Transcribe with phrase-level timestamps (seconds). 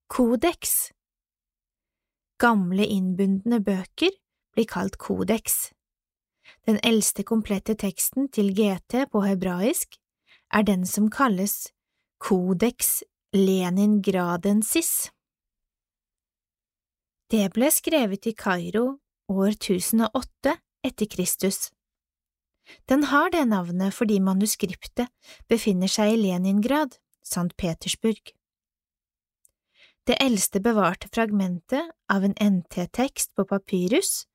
[0.09, 0.89] Kodeks
[2.41, 4.09] Gamle innbundne bøker
[4.55, 5.69] blir kalt kodeks.
[6.65, 9.99] Den eldste komplette teksten til GT på hebraisk
[10.49, 11.69] er den som kalles
[12.17, 13.03] Kodeks
[13.37, 15.11] Leningradensis.
[17.29, 18.87] Det ble skrevet i Kairo
[19.29, 20.55] år 1008
[20.89, 21.69] etter Kristus.
[22.89, 25.13] Den har det navnet fordi manuskriptet
[25.45, 27.53] befinner seg i Leningrad, St.
[27.61, 28.33] Petersburg.
[30.07, 34.25] Det eldste bevarte fragmentet av en NT-tekst på papyrus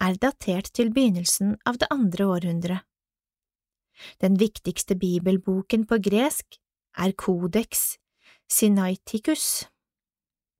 [0.00, 2.84] er datert til begynnelsen av det andre århundret.
[4.20, 6.58] Den viktigste bibelboken på gresk
[7.00, 7.96] er Kodeks
[8.48, 9.66] Sinaiticus.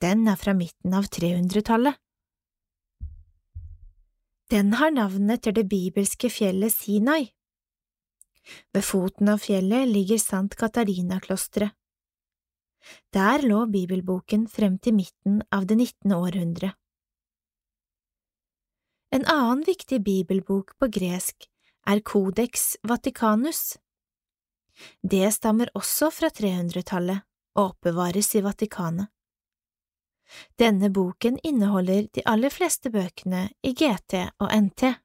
[0.00, 1.94] Den er fra midten av 300-tallet.
[4.50, 7.33] Den har navnet etter det bibelske fjellet Sinai.
[8.75, 11.75] Ved foten av fjellet ligger Sant Katarina-klosteret.
[13.14, 16.72] Der lå bibelboken frem til midten av det nittende århundre.
[19.14, 21.46] En annen viktig bibelbok på gresk
[21.86, 23.76] er Codex Vaticanus.
[25.02, 27.22] Det stammer også fra 300-tallet
[27.56, 29.08] og oppbevares i Vatikanet.
[30.58, 34.96] Denne boken inneholder de aller fleste bøkene i GT og NT.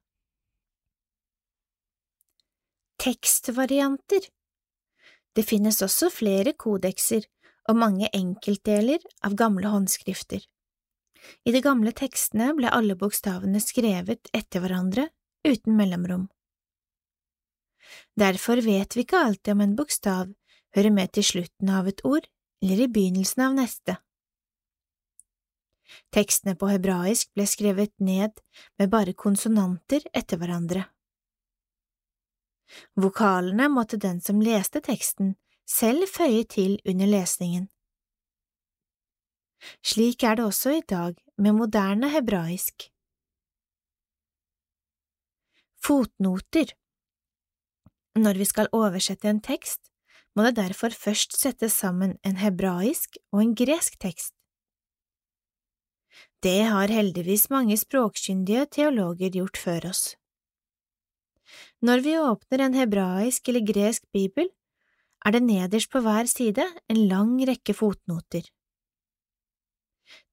[3.02, 4.26] Tekstvarianter
[5.36, 7.30] Det finnes også flere kodekser
[7.70, 10.42] og mange enkeltdeler av gamle håndskrifter.
[11.46, 15.10] I de gamle tekstene ble alle bokstavene skrevet etter hverandre,
[15.46, 16.28] uten mellomrom.
[18.18, 20.30] Derfor vet vi ikke alltid om en bokstav
[20.76, 22.28] hører med til slutten av et ord
[22.62, 23.98] eller i begynnelsen av neste.
[26.16, 28.38] Tekstene på hebraisk ble skrevet ned
[28.80, 30.86] med bare konsonanter etter hverandre.
[32.96, 35.36] Vokalene måtte den som leste teksten,
[35.72, 37.70] selv føye til under lesningen.
[39.86, 42.90] Slik er det også i dag med moderne hebraisk.
[45.86, 46.74] Fotnoter
[48.16, 49.92] Når vi skal oversette en tekst,
[50.36, 54.34] må det derfor først settes sammen en hebraisk og en gresk tekst.
[56.44, 60.04] Det har heldigvis mange språkkyndige teologer gjort før oss.
[61.82, 64.50] Når vi åpner en hebraisk eller gresk bibel,
[65.26, 68.48] er det nederst på hver side en lang rekke fotnoter.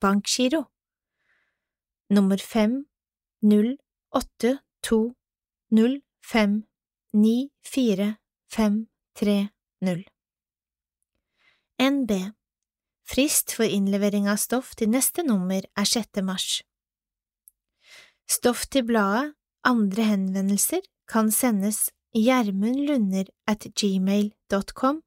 [0.00, 0.64] Bankgiro
[2.10, 2.84] Nummer fem
[3.42, 3.78] null
[4.10, 5.14] åtte to
[5.70, 6.00] null
[6.32, 6.62] fem
[7.12, 8.14] ni fire
[8.52, 9.48] fem tre
[9.80, 10.04] null.
[11.80, 12.10] NB
[13.10, 16.22] Frist for innlevering av stoff til neste nummer er 6.
[16.22, 16.62] mars.
[18.30, 19.34] Stoff til bladet,
[19.66, 20.80] andre henvendelser,
[21.10, 25.02] kan sendes gjermundlunder.gmail.com, at gmail.com,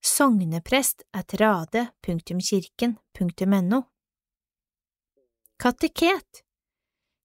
[0.00, 3.90] Sogneprest at rade.kirken.no
[5.56, 6.44] Kateket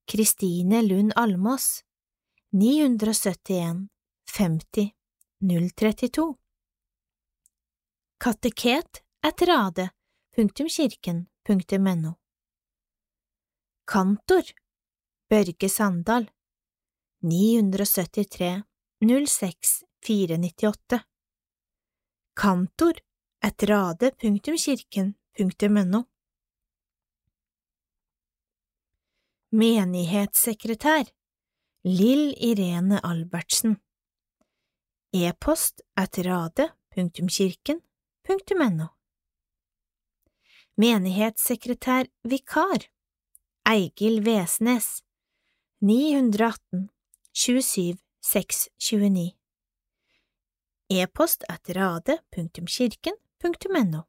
[0.06, 1.84] Kristine Lund Almås
[2.52, 3.90] 971
[4.28, 4.96] 50
[5.40, 6.38] 032
[8.20, 12.21] Kateket at rade.kirken.no
[13.92, 14.44] Kantor.
[15.30, 16.32] Børge Sandal.
[17.22, 18.64] 973
[19.28, 21.00] 06 498
[22.36, 22.94] Kantor
[23.42, 26.04] at rade.kirken.no
[29.52, 31.04] Menighetssekretær.
[31.84, 33.76] Lill Irene Albertsen.
[35.14, 38.88] E-post at rade.kirken.no
[40.78, 43.01] Menighetssekretær vikar
[43.66, 45.04] Eigil Vesnes.
[45.82, 46.90] 918
[47.34, 49.38] 27 629
[50.90, 54.04] E-post at rade.kirken.no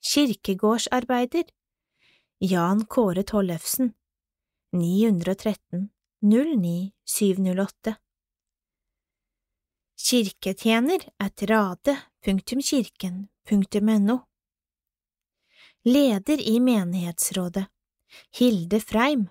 [0.00, 1.44] Kirkegårdsarbeider.
[2.38, 3.92] Jan Kåre Tollefsen.
[4.72, 5.88] 913
[6.22, 7.96] 09 708
[9.96, 14.18] Kirketjener at rade.kirken.no
[15.86, 17.66] Leder i menighetsrådet.
[18.38, 19.28] Hilde Freim.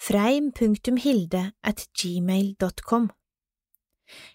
[0.00, 3.10] freim.hilde at gmail.com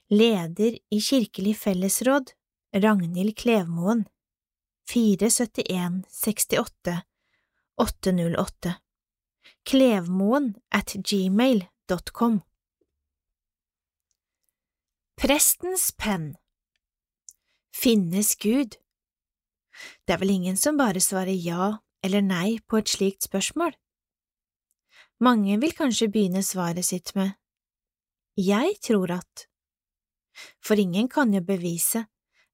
[0.09, 2.31] Leder i Kirkelig fellesråd
[2.73, 4.07] Ragnhild Klevmoen.
[4.89, 7.01] 471 68
[7.77, 8.73] 808
[9.63, 12.41] Klevmoen at gmail.com
[15.21, 16.35] Prestens penn.
[17.73, 18.86] Finnes Gud?
[20.05, 23.75] Det er vel ingen som bare svarer ja eller nei på et slikt spørsmål?
[25.19, 27.33] Mange vil kanskje begynne svaret sitt med
[28.37, 29.47] Jeg tror at…
[30.61, 32.05] For ingen kan jo bevise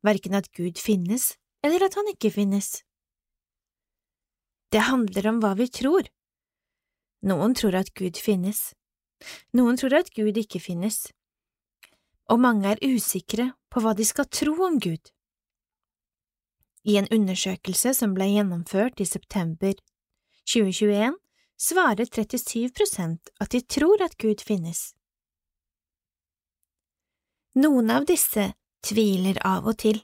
[0.03, 2.84] verken at Gud finnes eller at han ikke finnes.
[4.72, 6.08] Det handler om hva vi tror.
[7.24, 8.74] Noen tror at Gud finnes,
[9.56, 11.06] noen tror at Gud ikke finnes,
[12.27, 15.12] og mange er usikre på hva de skal tro om Gud.
[16.83, 19.75] I en undersøkelse som ble gjennomført i september
[20.43, 21.15] 2021,
[21.59, 24.91] svarer 37 prosent at de tror at Gud finnes.
[27.55, 28.49] Noen av disse
[28.83, 30.01] tviler av og til.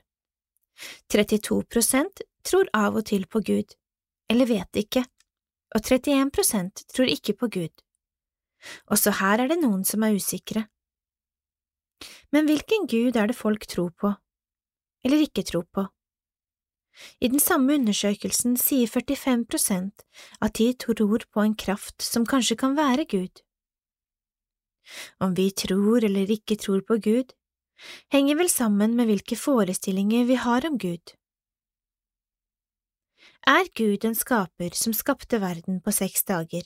[1.12, 3.75] 32 prosent tror av og til på Gud,
[4.31, 5.03] eller vet ikke,
[5.75, 7.74] og 31 prosent tror ikke på Gud.
[8.88, 10.67] Også her er det noen som er usikre.
[12.31, 14.13] Men hvilken Gud er det folk tror på,
[15.03, 15.89] eller ikke tror på?
[17.20, 20.06] I den samme undersøkelsen sier 45 prosent
[20.41, 23.44] at de tror på en kraft som kanskje kan være Gud.
[25.20, 27.34] Om vi tror eller ikke tror på Gud,
[28.12, 31.15] henger vel sammen med hvilke forestillinger vi har om Gud.
[33.48, 36.65] Er Gud en skaper som skapte verden på seks dager?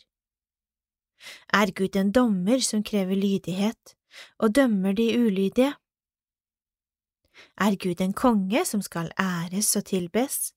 [1.53, 3.95] Er Gud en dommer som krever lydighet
[4.39, 5.73] og dømmer de ulydige?
[7.57, 10.53] Er Gud en konge som skal æres og tilbes?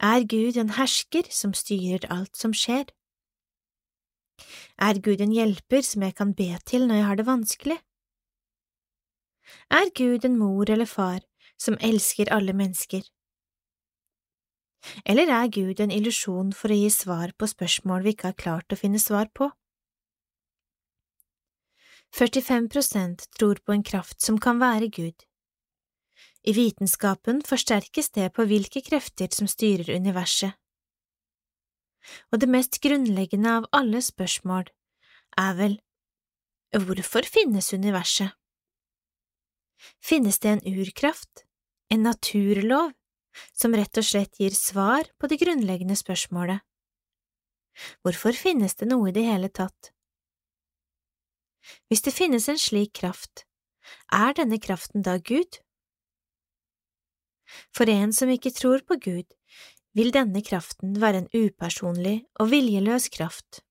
[0.00, 2.90] Er Gud en hersker som styrer alt som skjer?
[4.80, 7.78] Er Gud en hjelper som jeg kan be til når jeg har det vanskelig?
[9.70, 11.20] Er Gud en mor eller far
[11.58, 13.02] som elsker alle mennesker?
[15.04, 18.72] Eller er Gud en illusjon for å gi svar på spørsmål vi ikke har klart
[18.72, 19.50] å finne svar på?
[22.16, 25.26] 45% tror på en kraft som kan være Gud.
[26.42, 30.56] I vitenskapen forsterkes det på hvilke krefter som styrer universet.
[32.32, 34.70] Og det mest grunnleggende av alle spørsmål
[35.38, 35.76] er vel
[36.72, 38.32] hvorfor finnes universet?
[40.00, 41.44] Finnes det en urkraft,
[41.92, 42.92] en naturlov,
[43.54, 46.60] som rett og slett gir svar på det grunnleggende spørsmålet?
[48.02, 49.92] Hvorfor finnes det noe i det hele tatt?
[51.88, 53.44] Hvis det finnes en slik kraft,
[54.12, 55.60] er denne kraften da Gud?
[57.74, 59.26] For en som ikke tror på Gud,
[59.96, 63.62] vil denne kraften være en upersonlig og viljeløs kraft,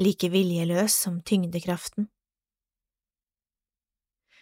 [0.00, 2.10] like viljeløs som tyngdekraften.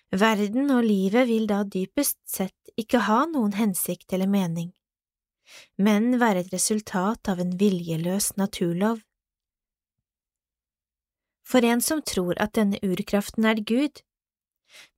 [0.09, 4.73] Verden og livet vil da dypest sett ikke ha noen hensikt eller mening,
[5.77, 9.03] men være et resultat av en viljeløs naturlov.
[11.49, 14.03] For en som tror at denne urkraften er Gud,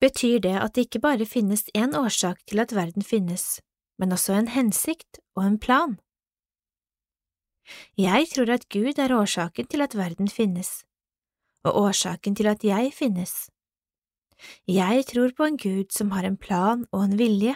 [0.02, 3.60] betyr det at det ikke bare finnes én årsak til at verden finnes,
[3.98, 5.98] men også en hensikt og en plan.
[7.98, 10.82] Jeg tror at Gud er årsaken til at verden finnes,
[11.62, 13.46] og årsaken til at jeg finnes.
[14.66, 17.54] Jeg tror på en Gud som har en plan og en vilje,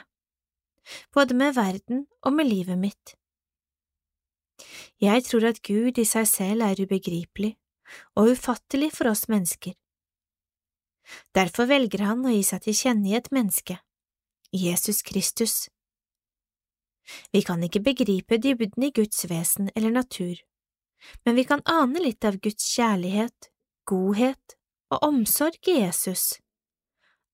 [1.12, 3.16] både med verden og med livet mitt.
[5.00, 7.56] Jeg tror at Gud i seg selv er ubegripelig
[8.16, 9.74] og ufattelig for oss mennesker.
[11.36, 13.78] Derfor velger han å gi seg til kjenne i et menneske,
[14.54, 15.68] Jesus Kristus.
[17.32, 20.38] Vi kan ikke begripe dybden i Guds vesen eller natur,
[21.24, 23.50] men vi kan ane litt av Guds kjærlighet,
[23.84, 24.56] godhet
[24.94, 26.38] og omsorg i Jesus.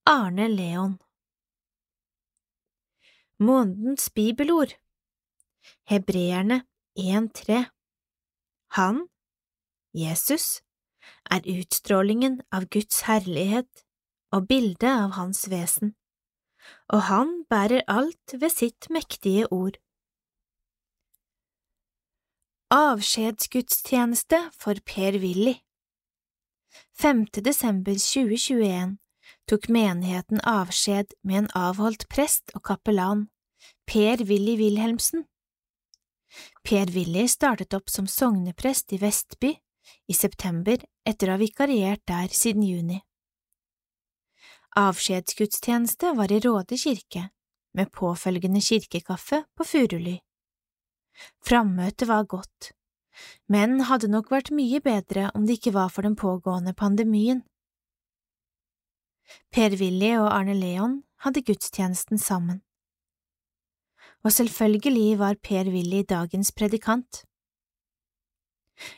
[0.08, 0.98] Arne Leon
[3.38, 4.74] Månedens bibelord
[5.88, 6.64] Hebreerne
[6.98, 7.64] 1.3
[8.76, 9.06] Han,
[9.94, 10.62] Jesus,
[11.30, 13.84] er utstrålingen av Guds herlighet
[14.34, 15.94] og bildet av Hans vesen,
[16.92, 19.78] og Han bærer alt ved sitt mektige ord.
[22.70, 25.56] Avskjedsgudstjeneste for Per-Willy
[26.94, 27.24] 5.
[27.42, 28.98] desember 2021
[29.50, 33.26] tok menigheten avskjed med en avholdt prest og kapellan,
[33.90, 35.24] Per-Willy Wilhelmsen.
[36.62, 39.56] Per-Willy startet opp som sogneprest i Vestby
[40.10, 42.98] i september etter å ha vikariert der siden juni.
[44.78, 47.28] Avskjedsgudstjeneste var i Råde kirke,
[47.74, 50.18] med påfølgende kirkekaffe på Furuly.
[51.46, 52.72] Frammøtet var godt,
[53.46, 57.42] men hadde nok vært mye bedre om det ikke var for den pågående pandemien.
[59.54, 62.62] Per-Willy og Arne Leon hadde gudstjenesten sammen.
[64.24, 67.24] Og selvfølgelig var Per-Willy dagens predikant.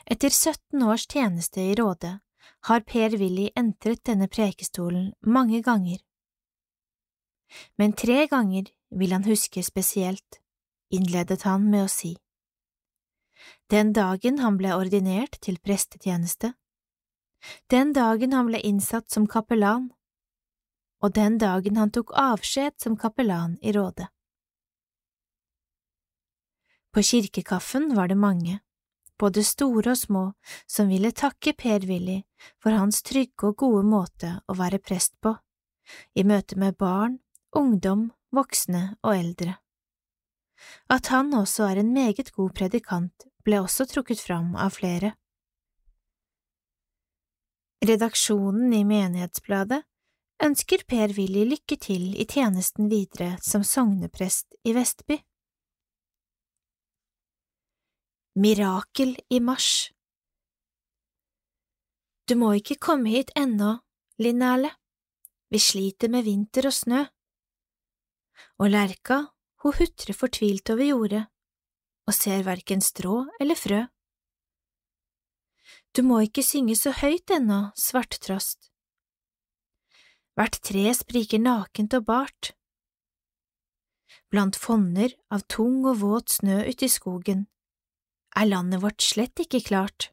[0.05, 2.19] Etter 17 års tjeneste i Råde
[2.67, 5.99] har Per-Willy entret denne prekestolen mange ganger.
[7.77, 10.39] Men tre ganger vil han huske spesielt,
[10.93, 12.15] innledet han med å si.
[13.69, 16.53] Den dagen han ble ordinert til prestetjeneste,
[17.67, 19.89] den dagen han ble innsatt som kapellan,
[21.03, 24.07] og den dagen han tok avskjed som kapellan i Råde.
[26.93, 28.61] På kirkekaffen var det mange,
[29.19, 30.23] både store og små,
[30.67, 32.21] som ville takke Per-Willy
[32.61, 35.35] for hans trygge og gode måte å være prest på,
[36.15, 37.19] i møte med barn,
[37.55, 39.57] ungdom, voksne og eldre.
[40.89, 45.13] At han også er en meget god predikant, ble også trukket fram av flere.
[47.83, 49.81] Redaksjonen i Menighetsbladet
[50.43, 55.19] ønsker Per-Willy lykke til i tjenesten videre som sogneprest i Vestby.
[58.35, 59.91] Mirakel i mars
[62.25, 63.75] Du må ikke komme hit ennå,
[64.17, 64.71] Linnæle,
[65.53, 67.03] vi sliter med vinter og snø.
[68.57, 69.19] Og Lerka,
[69.61, 71.21] hun hutrer fortvilt over jordet
[72.09, 73.83] og ser verken strå eller frø.
[75.93, 78.71] Du må ikke synge så høyt ennå, svarttrost.
[80.33, 82.55] Hvert tre spriker nakent og bart.
[84.33, 87.45] Blant fonner av tung og våt snø ute i skogen
[88.35, 90.09] er landet vårt slett ikke klart.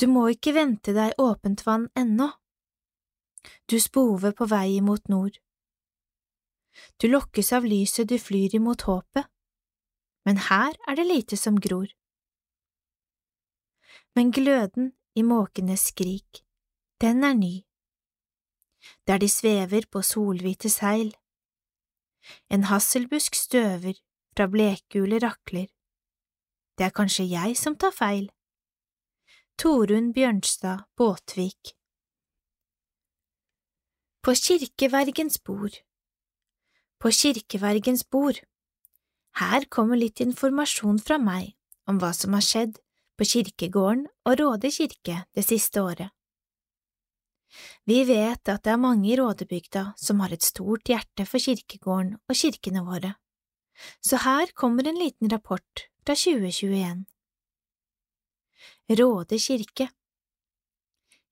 [0.00, 2.30] Du må ikke vente deg åpent vann ennå.
[3.70, 5.38] Du spover på vei imot nord.
[6.98, 9.28] Du lokkes av lyset du flyr imot håpet,
[10.26, 11.86] men her er det lite som gror.
[14.14, 16.42] Men gløden i måkenes skrik,
[17.00, 17.54] den er ny,
[19.06, 21.14] der de svever på solhvite seil.
[22.50, 23.98] En hasselbusk støver
[24.34, 25.68] fra blekgule rakler.
[26.74, 28.28] Det er kanskje jeg som tar feil.
[29.58, 31.76] Torunn Bjørnstad Båtvik
[34.22, 35.76] På kirkevergens bord
[36.98, 38.40] På kirkevergens bord
[39.38, 41.54] Her kommer litt informasjon fra meg
[41.86, 42.80] om hva som har skjedd
[43.14, 46.10] på kirkegården og Råde kirke det siste året.
[47.86, 52.16] Vi vet at det er mange i Rådebygda som har et stort hjerte for kirkegården
[52.18, 53.14] og kirkene våre,
[54.00, 57.04] så her kommer en liten rapport fra 2021.
[58.88, 59.88] Råde kirke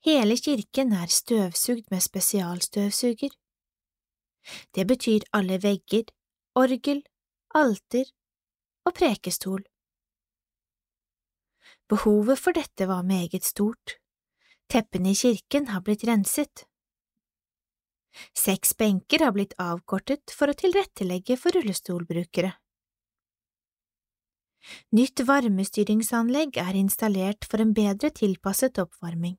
[0.02, 3.30] Hele kirken er støvsugd med spesialstøvsuger.
[4.74, 6.08] Det betyr alle vegger,
[6.54, 7.04] orgel,
[7.54, 8.08] alter
[8.84, 9.62] og prekestol.
[11.88, 13.98] Behovet for dette var meget stort.
[14.70, 16.64] Teppene i kirken har blitt renset.
[18.36, 22.52] Seks benker har blitt avkortet for å tilrettelegge for rullestolbrukere.
[24.94, 29.38] Nytt varmestyringsanlegg er installert for en bedre tilpasset oppvarming.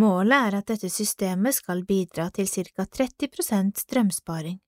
[0.00, 4.58] Målet er at dette systemet skal bidra til ca 30% strømsparing.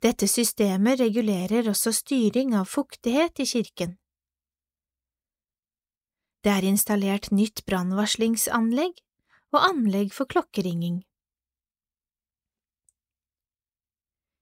[0.00, 3.98] Dette systemet regulerer også styring av fuktighet i kirken.
[6.40, 9.02] Det er installert nytt brannvarslingsanlegg
[9.54, 11.00] og anlegg for klokkeringing.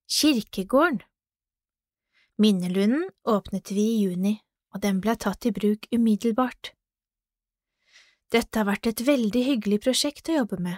[0.09, 1.03] Kirkegården
[2.39, 4.37] Minnelunden åpnet vi i juni,
[4.75, 6.73] og den ble tatt i bruk umiddelbart.
[8.31, 10.77] Dette har vært et veldig hyggelig prosjekt å jobbe med,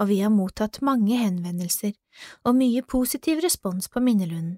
[0.00, 1.92] og vi har mottatt mange henvendelser
[2.46, 4.56] og mye positiv respons på Minnelunden.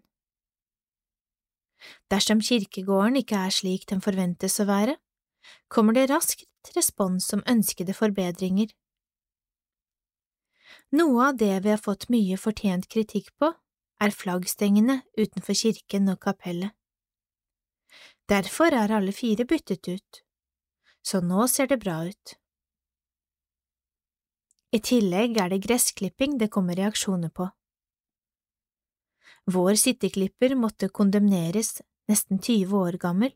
[2.10, 4.96] Dersom kirkegården ikke er slik den forventes å være,
[5.72, 8.70] kommer det raskt respons om ønskede forbedringer.
[10.96, 13.52] Noe av det vi har fått mye fortjent kritikk på,
[14.00, 16.72] er flaggstengene utenfor kirken og kapellet.
[18.28, 20.22] Derfor er alle fire byttet ut,
[21.04, 22.34] så nå ser det bra ut.
[24.72, 27.48] I tillegg er det gressklipping det kommer reaksjoner på.
[29.48, 33.32] Vår sitteklipper måtte kondemneres, nesten 20 år gammel,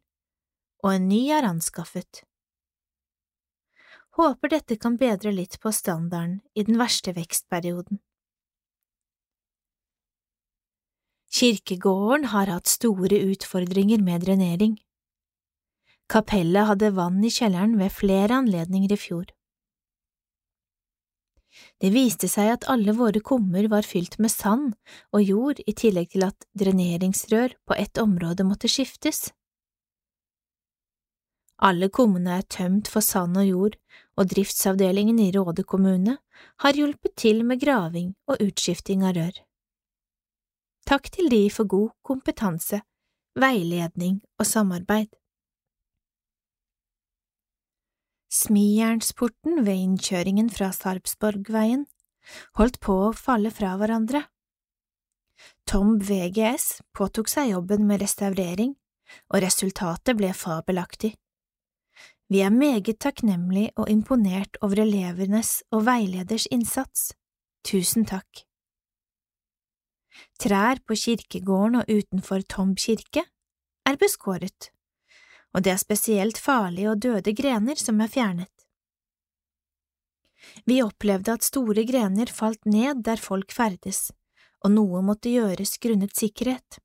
[0.85, 2.25] og en ny er anskaffet.
[4.13, 8.01] Håper dette kan bedre litt på standarden i den verste vekstperioden.
[11.33, 14.75] Kirkegården har hatt store utfordringer med drenering.
[16.13, 19.31] Kapellet hadde vann i kjelleren ved flere anledninger i fjor.
[21.81, 24.75] Det viste seg at alle våre kummer var fylt med sand
[25.13, 29.31] og jord i tillegg til at dreneringsrør på ett område måtte skiftes.
[31.63, 33.77] Alle kummene er tømt for sand og jord,
[34.19, 36.17] og driftsavdelingen i Råde kommune
[36.65, 39.37] har hjulpet til med graving og utskifting av rør.
[40.91, 42.83] Takk til de for god kompetanse,
[43.39, 45.13] veiledning og samarbeid.
[48.33, 51.87] Smijernsporten ved innkjøringen fra Sarpsborgveien
[52.59, 54.25] holdt på å falle fra hverandre.
[55.69, 58.75] Tom VGS påtok seg jobben med restaurering,
[59.31, 61.13] og resultatet ble fabelaktig.
[62.33, 67.11] Vi er meget takknemlig og imponert over elevenes og veileders innsats.
[67.67, 68.47] Tusen takk.
[70.41, 73.27] Trær på kirkegården og utenfor Tom kirke
[73.89, 74.73] er beskåret
[75.53, 78.51] og det er spesielt farlige og døde grener som er fjernet.
[80.67, 84.11] Vi opplevde at store grener falt ned der folk ferdes,
[84.65, 86.81] og noe måtte gjøres grunnet sikkerhet.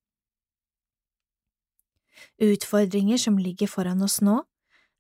[2.41, 4.41] Utfordringer som ligger foran oss nå,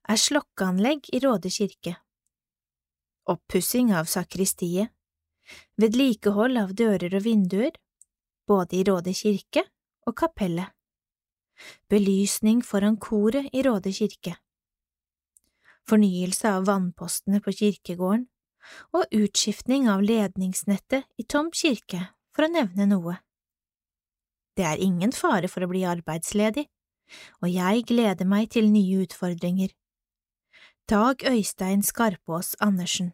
[0.07, 1.97] er slokkeanlegg i Råde kirke,
[3.27, 4.93] oppussing av sakristiet,
[5.79, 7.75] vedlikehold av dører og vinduer,
[8.47, 9.67] både i Råde kirke
[10.07, 10.71] og kapellet
[11.89, 14.35] belysning foran koret i Råde kirke,
[15.89, 18.27] fornyelse av vannpostene på kirkegården
[18.97, 22.01] og utskiftning av ledningsnettet i Tom kirke,
[22.35, 23.15] for å nevne noe.
[24.57, 26.65] Det er ingen fare for å bli arbeidsledig,
[27.41, 29.71] og jeg gleder meg til nye utfordringer.
[30.89, 33.09] Dag Øystein Skarpås Andersen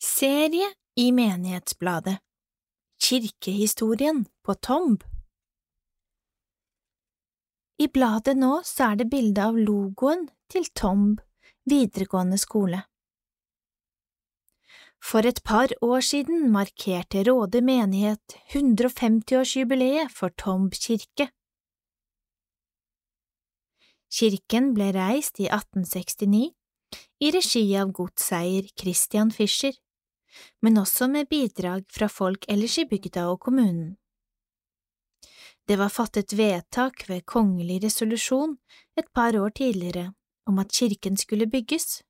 [0.00, 2.16] Serie i Menighetsbladet
[3.02, 5.04] Kirkehistorien på Tomb
[7.76, 11.20] I bladet nå så er det bilde av logoen til Tomb
[11.68, 12.80] videregående skole.
[15.04, 21.28] For et par år siden markerte Råde menighet 150-årsjubileet for Tomb kirke.
[24.14, 26.52] Kirken ble reist i 1869
[27.26, 29.74] i regi av godseier Christian Fischer,
[30.62, 33.96] men også med bidrag fra folk ellers i bygda og kommunen.
[35.66, 38.58] Det var fattet vedtak ved kongelig resolusjon
[39.00, 40.12] et par år tidligere
[40.46, 42.02] om at kirken skulle bygges.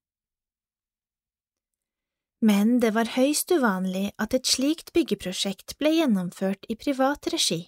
[2.44, 7.62] Men det var høyst uvanlig at et slikt byggeprosjekt ble gjennomført i privat regi.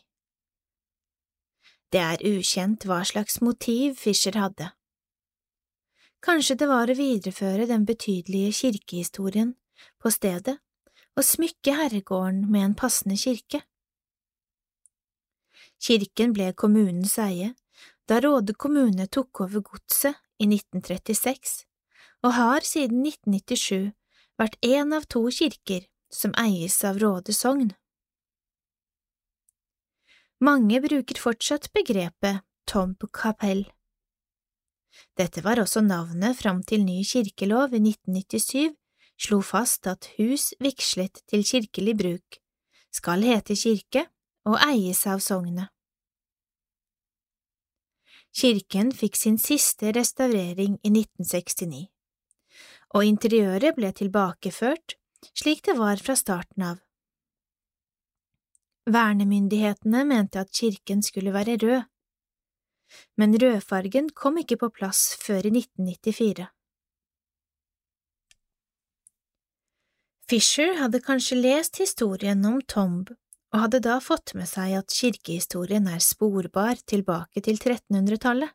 [1.93, 4.73] Det er ukjent hva slags motiv Fischer hadde.
[6.25, 9.55] Kanskje det var å videreføre den betydelige kirkehistorien
[10.03, 10.57] på stedet
[11.17, 13.63] og smykke herregården med en passende kirke.
[15.83, 17.53] Kirken ble kommunens eie
[18.09, 21.65] da Råde kommune tok over godset i 1936,
[22.25, 23.93] og har siden 1997
[24.41, 27.73] vært en av to kirker som eies av Råde sogn.
[30.41, 33.65] Mange bruker fortsatt begrepet Tomb kapell.
[35.17, 38.75] Dette var også navnet fram til ny kirkelov i 1997
[39.17, 42.39] slo fast at hus vigslet til kirkelig bruk
[42.93, 44.05] skal hete kirke
[44.49, 45.73] og eies av sognet.
[48.37, 51.87] Kirken fikk sin siste restaurering i 1969,
[52.93, 54.99] og interiøret ble tilbakeført
[55.33, 56.86] slik det var fra starten av.
[58.87, 61.83] Vernemyndighetene mente at kirken skulle være rød,
[63.19, 66.47] men rødfargen kom ikke på plass før i 1994.
[70.31, 73.11] Fisher hadde kanskje lest historien om Tomb
[73.55, 78.51] og hadde da fått med seg at kirkehistorien er sporbar tilbake til 1300-tallet.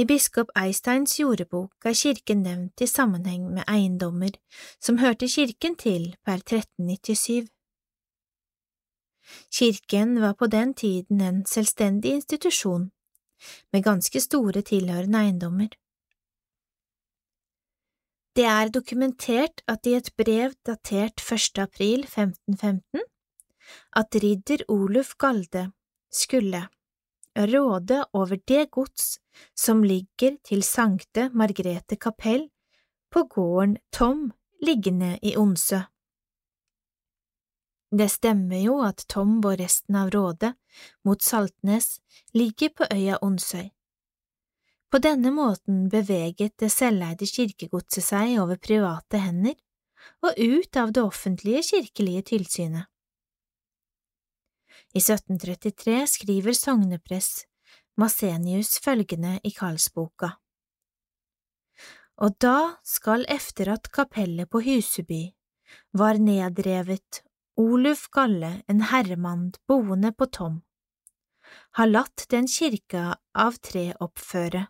[0.00, 4.34] I biskop Eisteins jordebok er kirken nevnt i sammenheng med eiendommer
[4.82, 7.48] som hørte kirken til per 1397.
[9.52, 12.90] Kirken var på den tiden en selvstendig institusjon,
[13.72, 15.70] med ganske store tilhørende eiendommer.
[18.36, 21.58] Det er dokumentert at i et brev datert 1.
[21.58, 23.02] april 1515
[23.96, 25.70] at ridder Oluf Galde
[26.12, 26.62] skulle
[27.36, 29.18] råde over det gods
[29.56, 32.48] som ligger til Sankte Margrete kapell
[33.10, 34.30] på gården Tom
[34.62, 35.80] liggende i Onsø.
[37.90, 40.52] Det stemmer jo at Tom og resten av rådet
[41.06, 41.98] mot Saltnes
[42.32, 43.70] ligger på øya Onsøy.
[44.90, 49.58] På denne måten beveget det selveide kirkegodset seg over private hender
[50.26, 52.86] og ut av det offentlige kirkelige tilsynet.
[54.94, 57.44] I 1733 skriver sognepress
[57.98, 60.32] Masenius følgende i Karlsboka.
[62.20, 65.22] Og da skal efter at kapellet på Huseby
[65.94, 67.22] var nedrevet
[67.60, 70.60] Oluf Galle, en herremann boende på Tom,
[71.76, 74.66] har latt den kirka av tre oppføre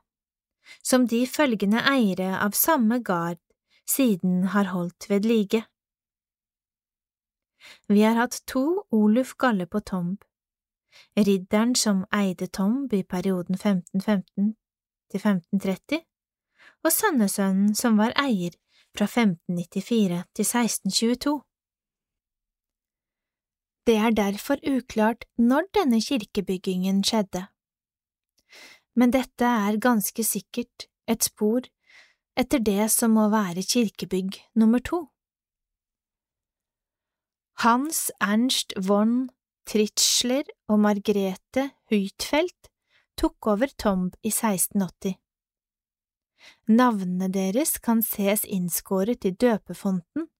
[0.82, 3.38] som de følgende eiere av samme gard
[3.88, 5.62] siden har holdt ved like.
[7.88, 10.24] Vi har hatt to Oluf Galle på Tomb,
[11.16, 14.54] ridderen som eide Tomb i perioden 1515
[15.10, 16.00] til 1530,
[16.84, 18.56] og sønnesønnen som var eier
[18.96, 21.36] fra 1594 til 1622.
[23.86, 27.46] Det er derfor uklart når denne kirkebyggingen skjedde
[29.00, 31.66] men dette er ganske sikkert et spor
[32.38, 35.06] etter det som må være kirkebygg nummer to.
[37.64, 39.30] Hans Ernst von
[39.68, 42.70] Tritzschler og Margrethe Huitfeldt
[43.20, 45.16] tok over Tomb i 1680.
[46.72, 50.30] Navnene deres kan ses innskåret i døpefonten,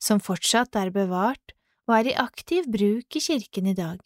[0.00, 1.53] som fortsatt er bevart
[1.88, 4.00] og er i aktiv bruk i kirken i dag.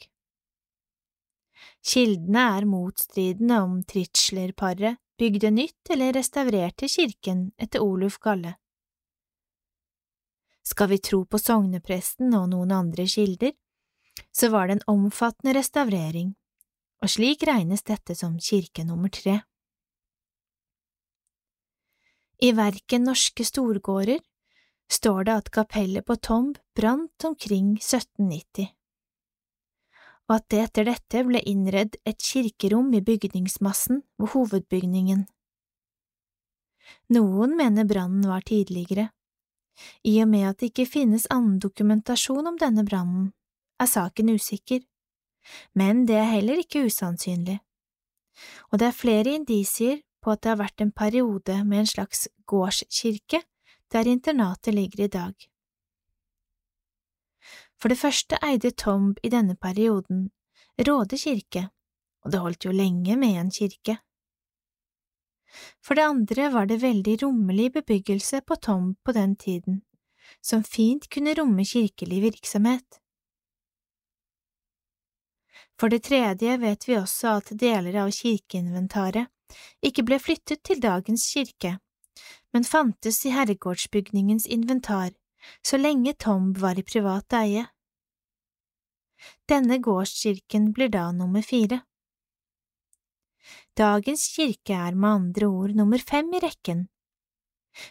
[1.88, 8.54] Kildene er motstridende om Tritzschler-paret bygde nytt eller restaurerte kirken etter Oluf Galle.
[10.62, 13.54] Skal vi tro på sognepresten og noen andre kilder,
[14.34, 16.34] så var det en omfattende restaurering,
[17.02, 19.38] og slik regnes dette som kirke nummer tre.
[22.38, 24.20] I verken Norske storgårder
[24.92, 28.72] står det at kapellet på Tomb brant omkring 1790
[30.28, 35.24] og at det etter dette ble innredd et kirkerom i bygningsmassen ved hovedbygningen.
[37.16, 39.08] Noen mener brannen var tidligere.
[40.04, 43.32] I og med at det ikke finnes annen dokumentasjon om denne brannen,
[43.80, 44.82] er saken usikker,
[45.72, 47.60] men det er heller ikke usannsynlig.
[48.68, 52.26] Og det er flere indisier på at det har vært en periode med en slags
[52.50, 53.40] gårdskirke
[53.92, 55.34] der internatet ligger i dag.
[57.78, 60.28] For det første eide Tomb i denne perioden
[60.78, 61.64] Råde kirke,
[62.22, 63.96] og det holdt jo lenge med en kirke.
[65.82, 69.80] For det andre var det veldig rommelig bebyggelse på Tom på den tiden,
[70.40, 73.00] som fint kunne romme kirkelig virksomhet.
[75.78, 79.30] For det tredje vet vi også at deler av kirkeinventaret
[79.82, 81.78] ikke ble flyttet til dagens kirke,
[82.52, 85.12] men fantes i herregårdsbygningens inventar
[85.62, 87.66] så lenge Tomb var i privat eie.
[89.48, 91.80] Denne gårdskirken blir da nummer fire.
[93.78, 96.86] Dagens kirke er med andre ord nummer fem i rekken,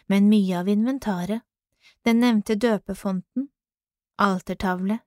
[0.06, 1.42] men mye av inventaret,
[2.04, 3.48] den nevnte døpefonten,
[4.20, 5.00] altertavle,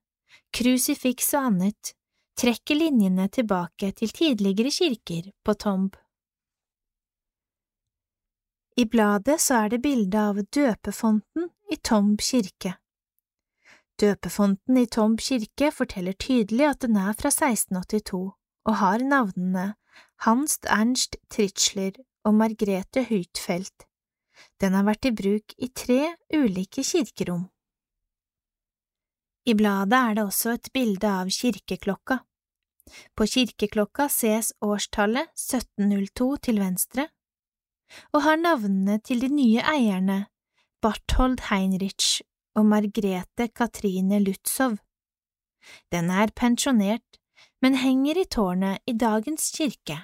[0.54, 1.94] krusifiks og annet,
[2.42, 5.96] trekker linjene tilbake til tidligere kirker på Tomb.
[8.82, 12.72] I bladet så er det bilde av døpefonten i Tomb kirke.
[14.02, 18.22] Døpefonten i Tomb kirke forteller tydelig at den er fra 1682
[18.70, 19.67] og har navnene
[20.26, 23.86] hans Ernst Tritschler og Margrethe Huitfeldt.
[24.62, 26.02] Den har vært i bruk i tre
[26.34, 27.46] ulike kirkerom.
[29.46, 32.22] I bladet er det også et bilde av kirkeklokka.
[33.13, 37.12] På kirkeklokka ses årstallet 1702 til venstre,
[38.12, 40.25] og har navnene til de nye eierne
[40.82, 42.21] Barthold Heinrich
[42.56, 44.77] og Margrethe Katrine Lutzow.
[45.91, 47.19] Den er pensjonert,
[47.62, 49.97] men henger i tårnet i dagens kirke.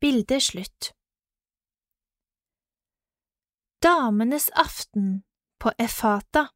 [0.00, 0.92] Bildet slutt.
[3.84, 5.24] Damenes aften
[5.60, 6.46] på Efata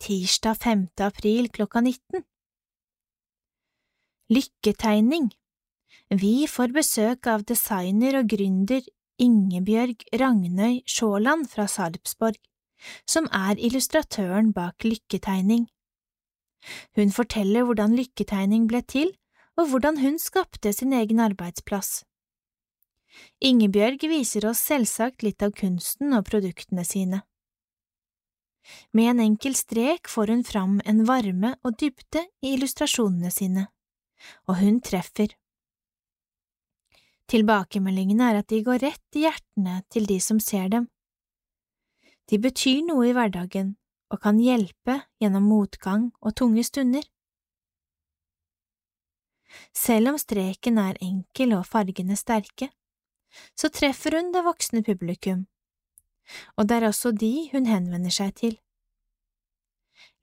[0.00, 0.86] tirsdag 5.
[1.00, 2.24] april klokka 19
[4.30, 5.30] Lykketegning
[6.10, 8.82] Vi får besøk av designer og gründer
[9.20, 12.38] Ingebjørg Ragnøy Sjåland fra Sarpsborg,
[13.04, 15.66] som er illustratøren bak Lykketegning.
[16.96, 19.12] Hun forteller hvordan Lykketegning ble til,
[19.60, 22.04] og hvordan hun skapte sin egen arbeidsplass.
[23.44, 27.22] Ingebjørg viser oss selvsagt litt av kunsten og produktene sine.
[28.94, 33.66] Med en enkel strek får hun fram en varme og dybde i illustrasjonene sine,
[34.46, 35.32] og hun treffer.
[37.30, 40.88] Tilbakemeldingene er at de går rett i hjertene til de som ser dem.
[42.26, 43.76] De betyr noe i hverdagen
[44.10, 47.04] og kan hjelpe gjennom motgang og tunge stunder.
[49.74, 52.70] Selv om streken er enkel og fargene sterke,
[53.54, 55.46] så treffer hun det voksne publikum,
[56.58, 58.54] og det er også de hun henvender seg til.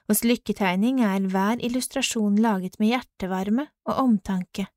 [0.09, 4.71] Hos Lykketegning er hver illustrasjon laget med hjertevarme og omtanke.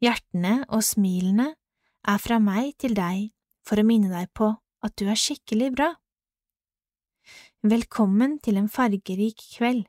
[0.00, 1.54] Hjertene og smilene
[2.08, 3.30] er fra meg til deg
[3.64, 4.50] for å minne deg på
[4.84, 5.90] at du er skikkelig bra.
[7.60, 9.82] Velkommen til en fargerik kveld.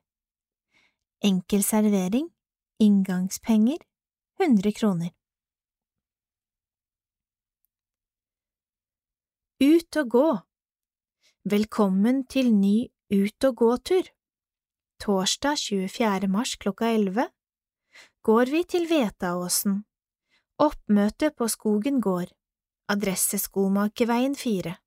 [1.24, 2.26] Enkel servering,
[2.84, 3.78] inngangspenger,
[4.44, 5.14] 100 kroner.
[9.64, 10.26] Ut og gå
[11.48, 14.04] Velkommen til ny ut og gå-tur.
[15.00, 16.28] Torsdag 24.
[16.28, 17.30] mars klokka 11
[18.28, 19.86] går vi til Vetaåsen.
[20.60, 22.36] Oppmøte på Skogen gård.
[22.92, 24.81] Adresse Skomakerveien 4.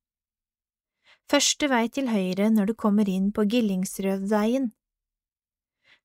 [1.31, 4.73] Første vei til høyre når du kommer inn på Gillingsrødveien.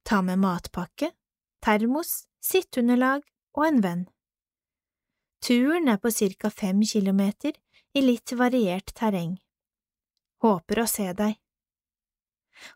[0.07, 1.11] Ta med matpakke,
[1.61, 3.25] termos, sitteunderlag
[3.57, 4.07] og en venn.
[5.43, 7.53] Turen er på ca fem kilometer
[7.93, 9.37] i litt variert terreng.
[10.43, 11.39] Håper å se deg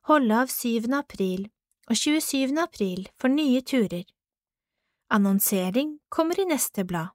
[0.10, 0.88] holde av 7.
[0.96, 1.48] april
[1.90, 2.56] og 27.
[2.60, 4.06] april for nye turer.
[5.14, 7.12] Annonsering kommer i neste blad.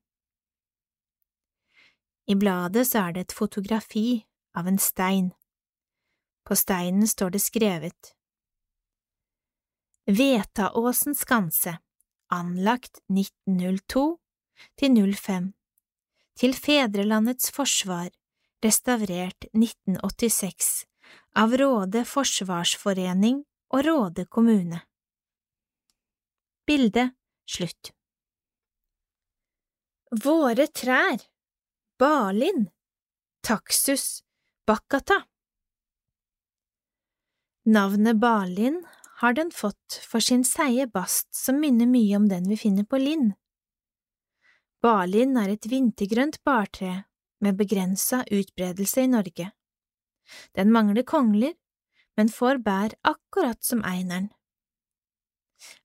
[2.28, 4.24] I bladet så er det et fotografi
[4.56, 5.32] av en stein.
[6.44, 8.14] På steinen står det skrevet
[10.08, 11.78] Vetaåsen skanse,
[12.32, 14.18] anlagt 1902
[14.80, 15.52] til 05,
[16.38, 18.08] Til fedrelandets forsvar,
[18.64, 20.87] restaurert 1986
[21.37, 23.42] av Råde forsvarsforening
[23.74, 24.80] og Råde kommune.
[26.66, 27.11] Bilde
[27.44, 27.92] slutt.
[30.24, 31.20] Våre trær
[32.00, 32.70] Balin
[33.44, 34.22] Taxus
[34.68, 35.22] baccata
[37.64, 42.59] Navnet Balin har den fått for sin seige bast som minner mye om den vi
[42.61, 43.31] finner på Linn.
[44.85, 46.90] Balin er et vintergrønt bartre
[47.40, 49.48] med begrensa utbredelse i Norge.
[50.52, 51.57] Den mangler kongler,
[52.20, 54.28] men får bær akkurat som eineren.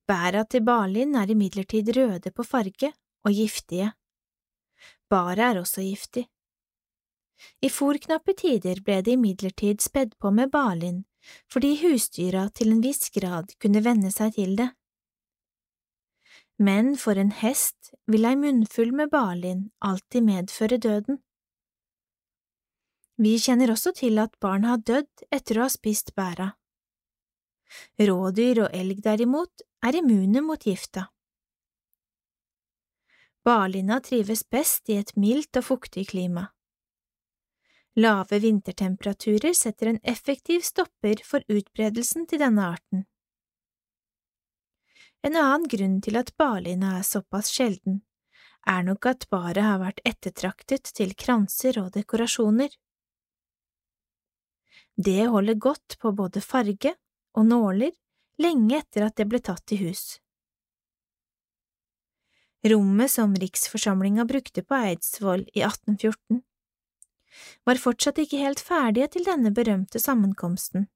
[0.04, 2.92] Bæra til Balin er imidlertid røde på farge
[3.24, 3.94] og giftige.
[5.08, 6.28] Baret er også giftig.
[7.60, 11.04] I fòrknappe tider ble det imidlertid spedd på med balin
[11.52, 14.70] fordi husdyra til en viss grad kunne venne seg til det.
[16.60, 21.18] Men for en hest vil ei munnfull med balin alltid medføre døden.
[23.16, 26.52] Vi kjenner også til at barn har dødd etter å ha spist bæra.
[27.98, 31.08] Rådyr og elg derimot er immune mot gifta.
[33.44, 36.48] Barlina trives best i et mildt og fuktig klima.
[37.96, 43.04] Lave vintertemperaturer setter en effektiv stopper for utbredelsen til denne arten.
[45.22, 48.02] En annen grunn til at barlina er såpass sjelden,
[48.66, 52.72] er nok at baret har vært ettertraktet til kranser og dekorasjoner.
[54.96, 56.94] Det holder godt på både farge
[57.34, 57.94] og nåler
[58.42, 60.18] lenge etter at det ble tatt i hus.
[62.64, 66.42] Rommet som riksforsamlinga brukte på Eidsvoll i 1814,
[67.66, 70.86] var fortsatt ikke helt ferdige til denne berømte sammenkomsten.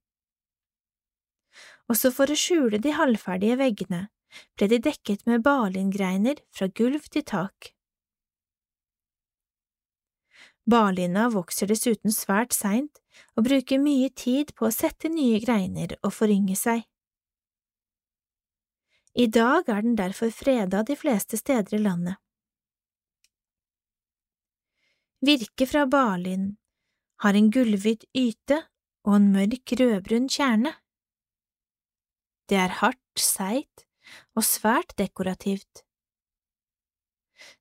[1.88, 4.05] Også for å skjule de halvferdige veggene
[4.59, 7.72] ble de dekket med balingreiner fra gulv til tak.
[10.68, 13.01] Barlina vokser dessuten svært seint
[13.38, 16.85] og bruker mye tid på å sette nye greiner og forynge seg.
[19.18, 22.20] I dag er den derfor freda de fleste steder i landet.
[25.20, 26.52] Virke fra Balin
[27.24, 28.61] har en gullhvit yte
[29.02, 30.70] og en mørk rødbrun kjerne.
[32.46, 33.83] Det er hardt, seigt
[34.38, 35.83] og svært dekorativt.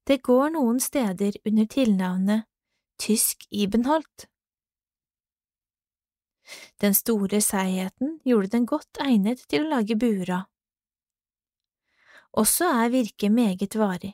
[0.06, 2.46] Det går noen steder under tilnavnet
[3.02, 4.28] Tysk Ibenholt.
[6.78, 10.43] Den store seigheten gjorde den godt egnet til å lage bura.
[12.38, 14.13] Også er virket meget varig.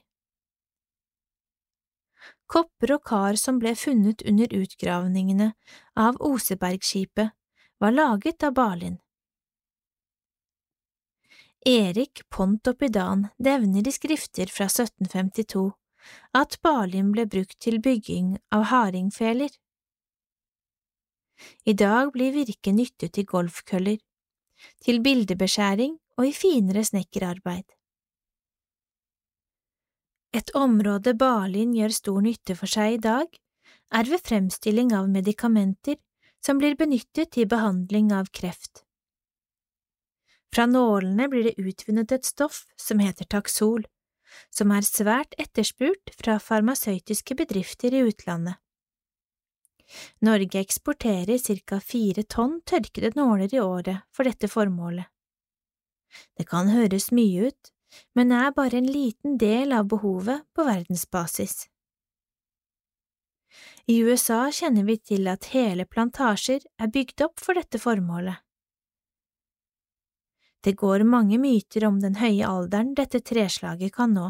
[2.53, 5.53] Kopper og kar som ble funnet under utgravningene
[5.97, 7.33] av Osebergskipet,
[7.81, 8.99] var laget av Balin.
[11.65, 15.65] Erik Pontoppidan nevner i skrifter fra 1752
[16.37, 19.49] at Balin ble brukt til bygging av hardingfeler.
[21.65, 23.97] I dag blir virket nyttet til golfkøller,
[24.83, 27.65] til bildebeskjæring og i finere snekkerarbeid.
[30.33, 33.27] Et område Balin gjør stor nytte for seg i dag,
[33.93, 35.99] er ved fremstilling av medikamenter
[36.43, 38.81] som blir benyttet til behandling av kreft.
[40.53, 43.85] Fra nålene blir det utvunnet et stoff som heter taksol,
[44.53, 48.57] som er svært etterspurt fra farmasøytiske bedrifter i utlandet.
[50.25, 55.05] Norge eksporterer ca fire tonn tørkede nåler i året for dette formålet.
[56.37, 57.73] Det kan høres mye ut,
[58.15, 61.67] men er bare en liten del av behovet på verdensbasis.
[63.85, 68.39] I USA kjenner vi til at hele plantasjer er bygd opp for dette formålet.
[70.63, 74.29] Det går mange myter om den høye alderen dette treslaget kan nå.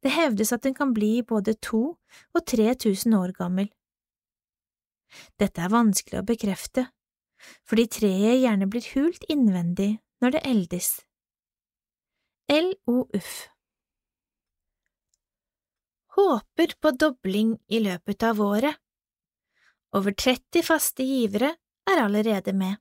[0.00, 1.82] Det hevdes at den kan bli både to
[2.34, 3.68] og tre tusen år gammel.
[5.38, 6.86] Dette er vanskelig å bekrefte,
[7.68, 10.88] fordi treet gjerne blir hult innvendig når det eldes.
[12.52, 13.48] LOUF
[16.06, 18.76] Håper på dobling i løpet av året.
[19.96, 21.54] Over 30 faste givere
[21.90, 22.76] er allerede med.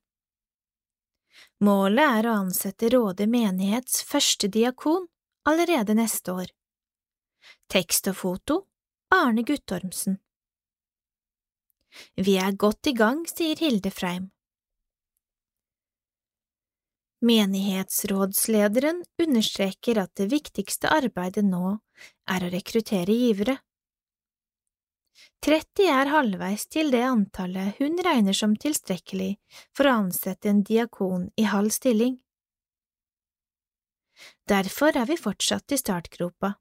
[1.63, 5.07] Målet er å ansette Råde menighets første diakon
[5.47, 6.51] allerede neste år.
[7.71, 8.61] Tekst og foto
[9.15, 10.19] Arne Guttormsen
[12.19, 14.32] Vi er godt i gang, sier Hilde Freim.
[17.23, 21.77] Menighetsrådslederen understreker at det viktigste arbeidet nå
[22.27, 23.55] er å rekruttere givere.
[25.43, 29.37] 30 er halvveis til det antallet hun regner som tilstrekkelig
[29.75, 32.17] for å ansette en diakon i halv stilling.
[34.47, 36.53] Derfor er vi fortsatt i startgropa.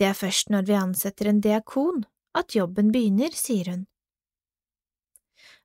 [0.00, 3.84] Det er først når vi ansetter en diakon at jobben begynner, sier hun.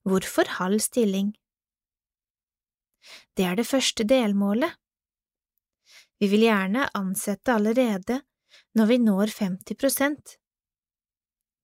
[0.03, 1.31] Hvorfor halv stilling?
[3.35, 4.71] Det er det første delmålet.
[6.19, 8.21] Vi vil gjerne ansette allerede
[8.77, 10.37] når vi når 50 prosent.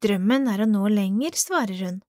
[0.03, 1.99] Drømmen er å nå lenger, svarer hun.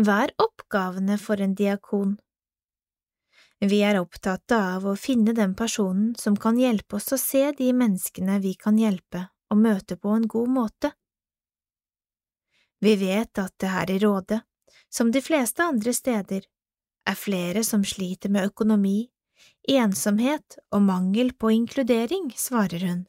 [0.00, 2.16] Hva er oppgavene for en diakon?
[3.60, 7.68] Vi er opptatt av å finne den personen som kan hjelpe oss å se de
[7.76, 10.92] menneskene vi kan hjelpe og møte på en god måte.
[12.80, 14.40] Vi vet at det her i Rådet,
[14.88, 16.46] som de fleste andre steder,
[17.10, 19.10] er flere som sliter med økonomi,
[19.68, 23.04] ensomhet og mangel på inkludering, svarer hun.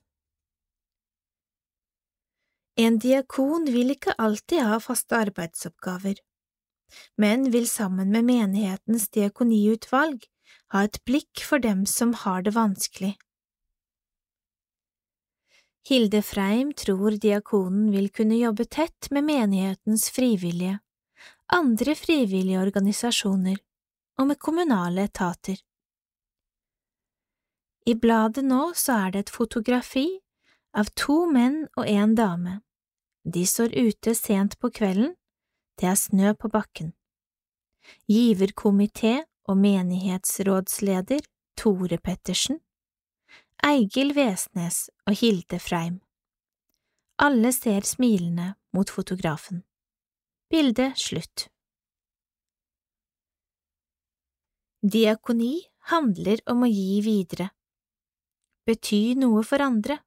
[2.80, 6.22] En diakon vil ikke alltid ha faste arbeidsoppgaver,
[7.20, 10.24] men vil sammen med menighetens diakoniutvalg
[10.74, 13.16] ha et blikk for dem som har det vanskelig.
[15.88, 20.78] Hilde Freim tror diakonen vil kunne jobbe tett med menighetens frivillige,
[21.52, 23.58] andre frivillige organisasjoner
[24.22, 25.58] og med kommunale etater.
[27.86, 30.06] I bladet nå så er det et fotografi
[30.78, 32.60] av to menn og en dame.
[33.26, 35.16] De står ute sent på kvelden,
[35.82, 36.94] det er snø på bakken.
[38.10, 41.26] Giverkomité og menighetsrådsleder
[41.58, 42.62] Tore Pettersen,
[43.66, 46.00] Eigil Vesnes og Hilde Freim.
[47.18, 49.64] Alle ser smilende mot fotografen.
[50.50, 51.50] Bildet slutt.
[54.82, 55.60] Diakoni
[55.92, 57.52] handler om å gi videre,
[58.66, 60.00] bety noe for andre,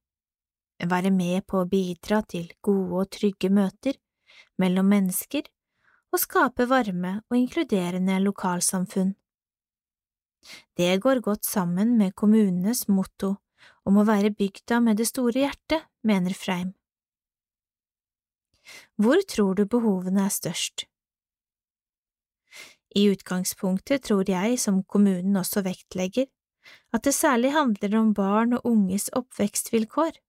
[0.83, 3.95] være med på å bidra til gode og trygge møter
[4.59, 5.47] mellom mennesker
[6.11, 9.13] og skape varme og inkluderende lokalsamfunn.
[10.75, 13.37] Det går godt sammen med kommunenes motto
[13.87, 16.75] om å være bygda med det store hjertet, mener Freim.
[18.99, 20.89] Hvor tror du behovene er størst?
[22.95, 26.29] I utgangspunktet tror jeg, som kommunen også vektlegger,
[26.95, 30.21] at det særlig handler om barn og unges oppvekstvilkår.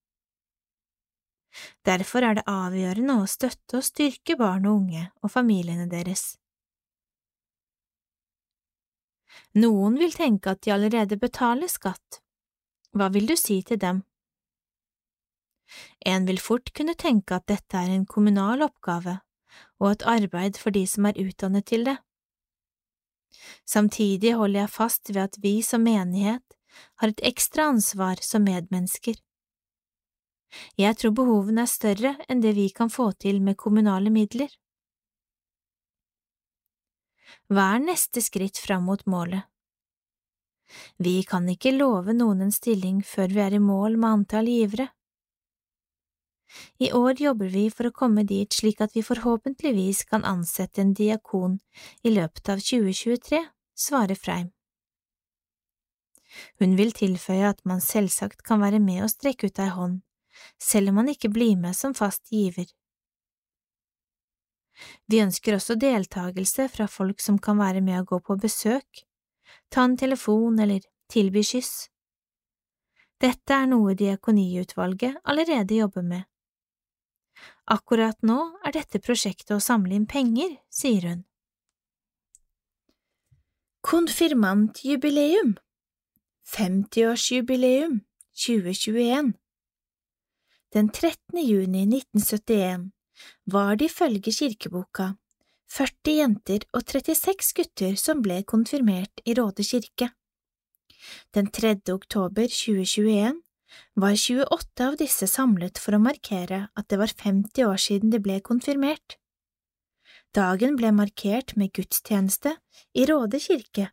[1.86, 6.34] Derfor er det avgjørende å støtte og styrke barn og unge og familiene deres.
[9.55, 12.20] Noen vil tenke at de allerede betaler skatt.
[12.95, 14.03] Hva vil du si til dem?
[16.05, 19.20] En vil fort kunne tenke at dette er en kommunal oppgave
[19.80, 21.97] og et arbeid for de som er utdannet til det.
[23.66, 26.44] Samtidig holder jeg fast ved at vi som menighet
[27.02, 29.16] har et ekstra ansvar som medmennesker.
[30.80, 34.52] Jeg tror behovene er større enn det vi kan få til med kommunale midler.
[37.52, 39.44] Hva er neste skritt fram mot målet?
[40.98, 44.88] Vi kan ikke love noen en stilling før vi er i mål med antall givere.
[46.78, 50.93] I år jobber vi for å komme dit slik at vi forhåpentligvis kan ansette en
[50.93, 51.58] diakon
[52.04, 53.41] i løpet av 2023,
[53.76, 54.52] svarer Freim.
[56.60, 60.02] Hun vil tilføye at man selvsagt kan være med og strekke ut ei hånd,
[60.60, 62.68] selv om man ikke blir med som fast giver.
[65.08, 69.06] Vi ønsker også deltakelse fra folk som kan være med å gå på besøk,
[69.72, 71.88] ta en telefon eller tilby kyss.
[73.24, 76.26] Dette er noe Diakoniutvalget allerede jobber med.
[77.66, 81.24] Akkurat nå er dette prosjektet å samle inn penger, sier hun.
[83.86, 85.56] Konfirmantjubileum
[86.56, 88.00] 50-årsjubileum
[88.34, 89.34] 2021
[90.74, 91.40] Den 13.
[91.42, 92.92] juni 1971
[93.46, 95.14] var det ifølge kirkeboka
[95.76, 100.12] 40 jenter og 36 gutter som ble konfirmert i Råde kirke.
[101.34, 101.78] Den 3.
[101.94, 103.42] oktober 2021
[103.93, 108.19] var 28 av disse samlet for å markere at det var 50 år siden de
[108.23, 109.17] ble konfirmert.
[110.36, 112.57] Dagen ble markert med gudstjeneste
[112.93, 113.89] i Råde kirke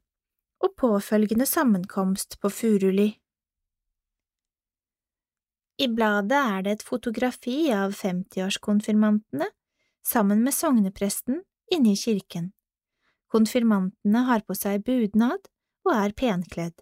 [0.62, 3.12] og påfølgende sammenkomst på Furuli.
[5.82, 9.48] I bladet er det et fotografi av 50-årskonfirmantene
[10.06, 11.40] sammen med sognepresten
[11.72, 12.52] inne i kirken.
[13.32, 15.48] Konfirmantene har på seg budnad
[15.86, 16.74] og er penkledd.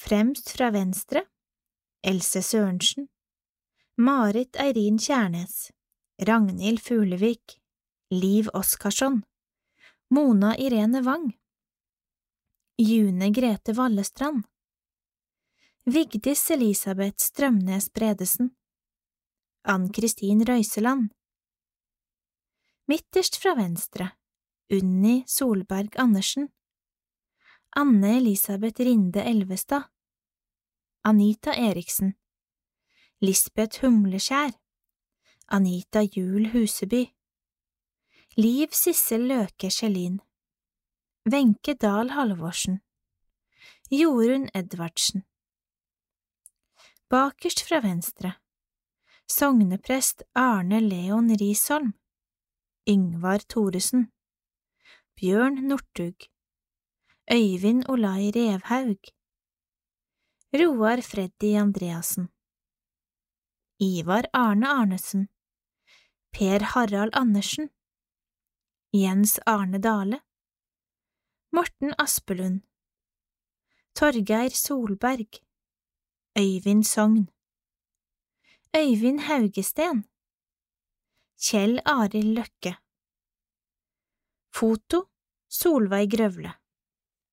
[0.00, 1.24] Fremst fra venstre
[2.06, 3.08] Else Sørensen,
[3.98, 5.72] Marit Eirin Kjærnes,
[6.22, 7.56] Ragnhild Fuglevik,
[8.14, 9.24] Liv Oskarsson,
[10.14, 11.32] Mona Irene Wang,
[12.78, 14.44] June Grete Vallestrand,
[15.84, 18.52] Vigdis Elisabeth Strømnes Bredesen,
[19.64, 21.10] Ann Kristin Røiseland,
[22.86, 24.12] Midterst fra venstre,
[24.70, 26.48] Unni Solberg Andersen,
[27.76, 29.90] Anne Elisabeth Rinde Elvestad,
[31.06, 32.16] Anita Eriksen.
[33.20, 34.50] Lisbeth Humleskjær.
[35.46, 37.04] Anita Juel Huseby.
[38.36, 40.18] Liv Sissel Løke Skjelin
[41.30, 42.80] Wenche Dahl Halvorsen.
[43.88, 45.22] Jorunn Edvardsen.
[47.08, 48.32] Bakerst fra venstre.
[49.28, 51.94] Sogneprest Arne Leon Risholm.
[52.88, 54.10] Yngvar Thoresen.
[55.14, 56.18] Bjørn Northug.
[57.30, 59.15] Øyvind Olai Revhaug
[60.52, 62.28] Roar Freddy Andreassen.
[63.80, 65.28] Ivar Arne Arnesen.
[66.30, 67.68] Per Harald Andersen.
[68.92, 70.20] Jens Arne Dale.
[71.50, 72.62] Morten Aspelund.
[73.92, 75.42] Torgeir Solberg.
[76.38, 77.28] Øyvind Sogn.
[78.76, 80.04] Øyvind Haugesten.
[81.36, 82.76] Kjell Arild Løkke.
[84.54, 85.08] Foto
[85.48, 86.54] Solveig Grøvle.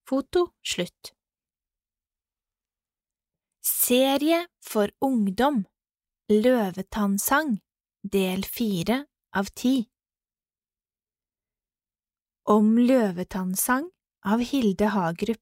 [0.10, 1.14] Foto slutt
[3.84, 5.66] Serie for ungdom
[6.30, 7.58] Løvetannsang
[8.14, 9.00] Del fire
[9.36, 9.74] av ti
[12.54, 13.90] Om løvetannsang
[14.24, 15.42] av Hilde Hagerup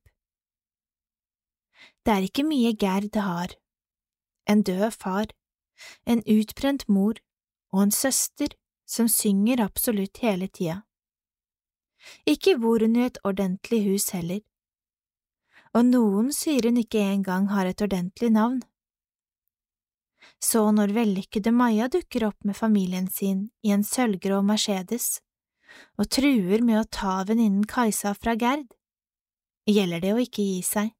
[2.02, 3.54] Det er ikke mye Gerd har.
[4.50, 5.28] En død far,
[6.10, 7.22] en utbrent mor
[7.70, 8.58] og en søster
[8.90, 10.82] som synger absolutt hele tida.
[12.26, 14.42] Ikke bor hun i et ordentlig hus heller,
[15.78, 18.60] og noen sier hun ikke engang har et ordentlig navn.
[20.42, 25.22] Så når vellykkede Maja dukker opp med familien sin i en sølvgrå Mercedes
[26.02, 28.68] og truer med å ta venninnen Kajsa fra Gerd,
[29.70, 30.92] gjelder det å ikke gi seg.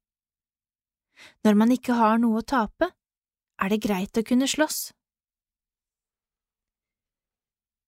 [1.44, 2.88] Når man ikke har noe å tape,
[3.62, 4.92] er det greit å kunne slåss.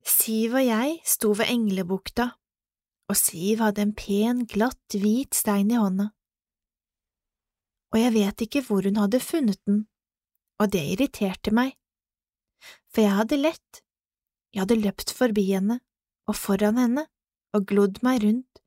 [0.04, 2.28] Siv og jeg sto ved Englebukta,
[3.08, 6.10] og Siv hadde en pen, glatt, hvit stein i hånda.
[7.94, 9.84] Og jeg vet ikke hvor hun hadde funnet den,
[10.58, 11.76] og det irriterte meg,
[12.90, 13.82] for jeg hadde lett,
[14.54, 15.78] jeg hadde løpt forbi henne
[16.30, 17.06] og foran henne
[17.54, 18.62] og glodd meg rundt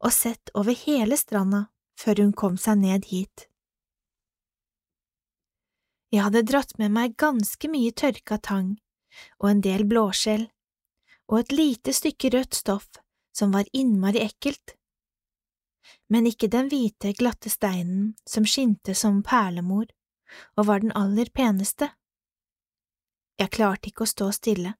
[0.00, 1.66] og sett over hele stranda
[2.00, 3.46] før hun kom seg ned hit.
[6.10, 8.74] Jeg hadde dratt med meg ganske mye tørka tang
[9.38, 10.48] og en del blåskjell
[11.30, 12.88] og et lite stykke rødt stoff
[13.36, 14.74] som var innmari ekkelt,
[16.10, 19.86] men ikke den hvite, glatte steinen som skinte som perlemor
[20.58, 21.90] og var den aller peneste.
[23.38, 24.74] Jeg klarte ikke å stå stille.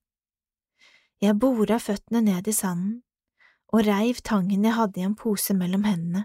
[1.21, 3.01] Jeg bora føttene ned i sanden
[3.71, 6.25] og reiv tangen jeg hadde i en pose mellom hendene,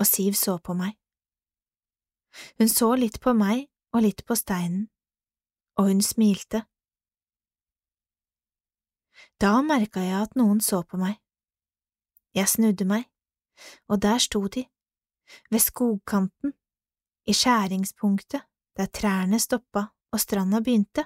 [0.00, 0.94] og Siv så på meg.
[2.58, 4.86] Hun så litt på meg og litt på steinen,
[5.76, 6.62] og hun smilte.
[9.40, 11.18] Da merka jeg at noen så på meg.
[12.34, 13.04] Jeg snudde meg,
[13.88, 14.64] og der sto de,
[15.50, 16.54] ved skogkanten,
[17.28, 18.44] i skjæringspunktet
[18.76, 21.04] der trærne stoppa og stranda begynte,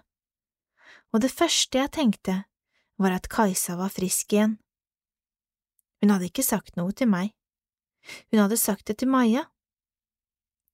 [1.13, 2.45] og det første jeg tenkte
[2.99, 4.59] var at Kajsa var frisk igjen.
[6.01, 7.33] Hun hadde ikke sagt noe til meg,
[8.31, 9.45] hun hadde sagt det til Maja.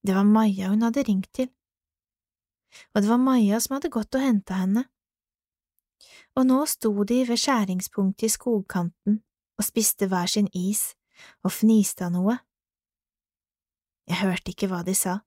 [0.07, 1.49] Det var Maja hun hadde ringt til
[2.95, 4.85] og det var Maja som hadde gått og henta henne.
[6.39, 9.21] Og nå sto de ved skjæringspunktet i skogkanten
[9.59, 10.93] og spiste hver sin is
[11.45, 12.39] og fniste av noe.
[14.09, 15.19] Jeg hørte ikke hva de sa,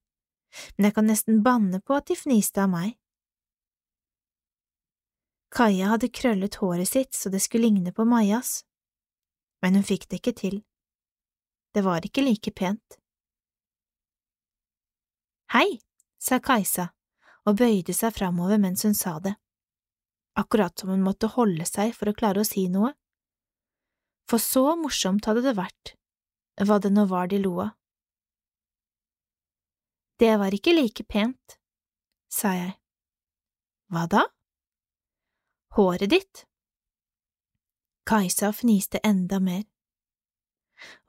[0.75, 2.95] men jeg kan nesten banne på at de fniste av meg.
[5.51, 8.61] Kaja hadde krøllet håret sitt så det skulle ligne på Majas,
[9.61, 10.57] men hun fikk det ikke til.
[11.75, 12.97] Det var ikke like pent.
[15.51, 15.81] Hei,
[16.19, 16.87] sa Kajsa
[17.49, 19.33] og bøyde seg framover mens hun sa det,
[20.39, 22.93] akkurat som hun måtte holde seg for å klare å si noe.
[24.31, 25.93] For så morsomt hadde det vært,
[26.63, 27.73] hva det nå var de lo av.
[30.21, 31.57] Det var ikke like pent,
[32.31, 32.77] sa jeg.
[33.91, 34.23] Hva da?
[35.75, 36.45] Håret ditt.
[38.07, 39.65] Kajsa fniste enda mer.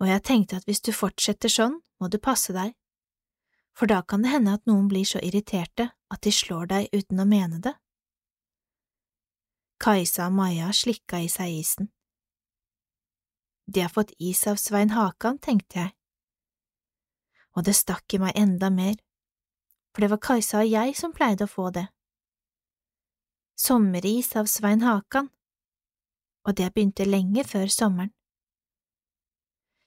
[0.00, 2.74] Og jeg tenkte at hvis du fortsetter sånn, må du passe deg
[3.76, 7.22] for da kan det hende at noen blir så irriterte at de slår deg uten
[7.22, 7.72] å mene det.
[9.82, 11.88] Kajsa og Maja slikka i seg isen.
[13.66, 15.92] De har fått is av Svein Hakan, tenkte jeg,
[17.56, 18.96] og det stakk i meg enda mer,
[19.92, 21.86] for det var Kajsa og jeg som pleide å få det.
[23.58, 25.30] Sommeris av Svein Hakan,
[26.42, 28.12] og det begynte lenge før sommeren.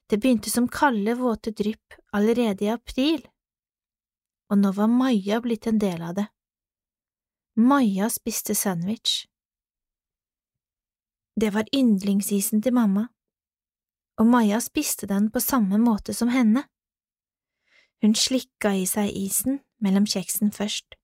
[0.06, 3.26] Det begynte som kalde, våte drypp allerede i april
[4.50, 6.26] og nå var Maja blitt en del av det.
[7.56, 9.26] Maja spiste sandwich.
[11.36, 13.08] Det var yndlingsisen til mamma,
[14.16, 16.64] og Maja spiste den på samme måte som henne.
[18.02, 20.96] Hun slikka i seg isen mellom kjeksen først.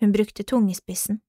[0.00, 1.20] Hun brukte tungespissen.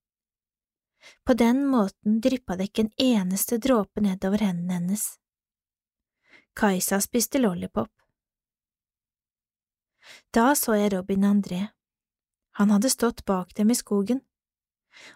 [1.23, 5.03] På den måten dryppa det ikke en eneste dråpe nedover hendene hennes.
[6.55, 7.91] Kajsa spiste lollipop.
[10.31, 11.67] Da så jeg Robin André.
[12.59, 14.21] Han hadde stått bak dem i skogen,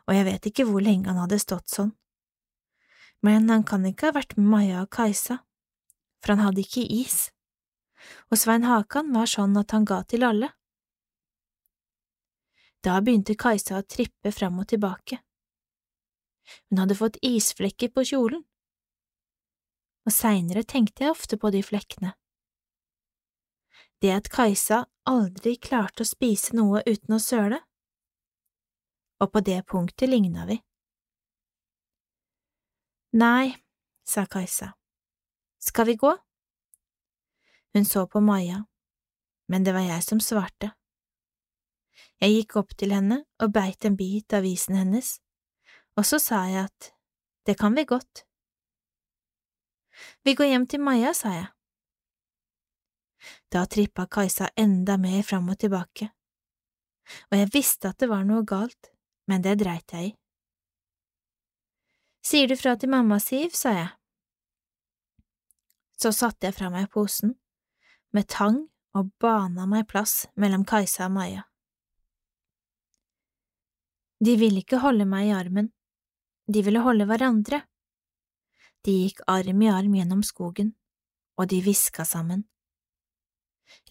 [0.07, 1.91] og jeg vet ikke hvor lenge han hadde stått sånn.
[3.22, 5.39] Men han kan ikke ha vært med Maja og Kajsa,
[6.22, 7.30] for han hadde ikke is,
[8.32, 10.51] og Svein Hakan var sånn at han ga til alle.
[12.86, 15.20] Da begynte Kajsa å trippe fram og tilbake.
[16.70, 18.45] Hun hadde fått isflekker på kjolen,
[20.07, 22.13] og seinere tenkte jeg ofte på de flekkene.
[23.99, 27.59] Det at Kajsa aldri klarte å spise noe uten å søle,
[29.20, 30.59] og på det punktet ligna vi.
[33.18, 33.55] Nei,
[34.05, 34.77] sa Kajsa,
[35.68, 36.13] skal vi gå?
[37.74, 38.63] Hun så på Maja,
[39.47, 40.72] men det var jeg som svarte.
[42.22, 45.18] Jeg gikk opp til henne og beit en bit av isen hennes,
[45.97, 46.91] og så sa jeg at
[47.45, 48.24] det kan vi godt.
[50.26, 51.47] Vi går hjem til Maja, sa jeg.
[53.51, 56.09] Da trippa Kajsa enda mer fram og tilbake,
[57.32, 58.91] og jeg visste at det var noe galt,
[59.28, 60.15] men det dreit jeg i.
[62.28, 63.97] Sier du fra til mamma, Siv, sa jeg.
[65.98, 67.36] Så satte jeg fra meg posen,
[68.14, 68.64] med tang
[68.98, 71.43] og bana meg plass mellom Kajsa og Maja.
[74.24, 75.72] De ville ikke holde meg i armen,
[76.50, 77.62] de ville holde hverandre.
[78.86, 80.72] De gikk arm i arm gjennom skogen,
[81.38, 82.45] og de hviska sammen.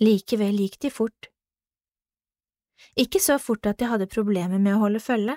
[0.01, 1.29] Likevel gikk de fort.
[2.97, 5.37] Ikke så fort at jeg hadde problemer med å holde følge,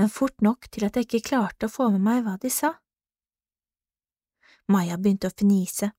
[0.00, 2.74] men fort nok til at jeg ikke klarte å få med meg hva de sa.
[4.70, 5.90] Maja begynte å fnise.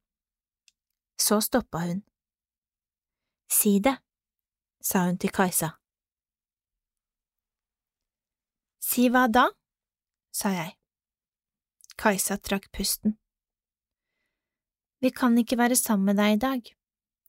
[1.19, 2.01] Så stoppa hun.
[3.51, 3.97] Si det,
[4.79, 5.73] sa hun til Kajsa.
[8.81, 9.49] Si hva da?
[10.31, 10.77] sa jeg.
[11.99, 13.17] Kajsa trakk pusten.
[15.03, 16.71] Vi kan ikke være sammen med deg i dag,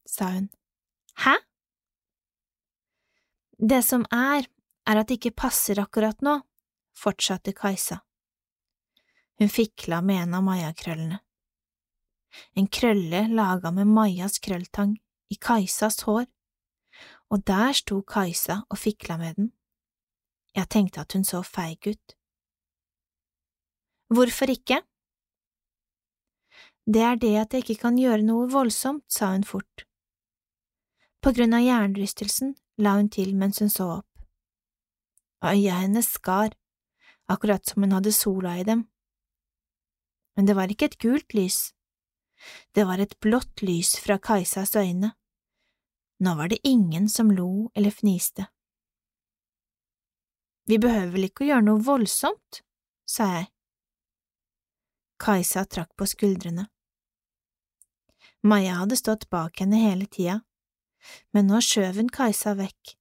[0.07, 0.47] sa hun.
[1.25, 1.35] Hæ?
[3.59, 4.47] Det som er,
[4.87, 6.39] er at det ikke passer akkurat nå,
[6.95, 8.01] fortsatte Kajsa.
[9.41, 11.19] Hun fikla med en av Maja-krøllene.
[12.57, 14.97] En krølle laga med Majas krølltang
[15.31, 16.27] i Kajsas hår,
[17.33, 19.53] og der sto Kajsa og fikla med den.
[20.55, 22.17] Jeg tenkte at hun så feig ut.
[24.13, 24.83] Hvorfor ikke?
[26.85, 29.87] Det er det at jeg ikke kan gjøre noe voldsomt, sa hun fort.
[31.23, 34.09] På grunn av hjernerystelsen la hun til mens hun så opp.
[35.43, 36.53] Øya hennes skar,
[37.31, 38.85] akkurat som hun hadde sola i dem.
[40.37, 41.73] Men det var ikke et gult lys,
[42.75, 45.13] det var et blått lys fra Kajsas øyne.
[46.23, 48.47] Nå var det ingen som lo eller fniste.
[50.71, 52.63] Vi behøver vel ikke å gjøre noe voldsomt,
[53.09, 53.49] sa jeg.
[55.23, 56.69] Kajsa trakk på skuldrene.
[58.47, 60.41] Maja hadde stått bak henne hele tida,
[61.35, 62.95] men nå skjøv hun Kajsa vekk,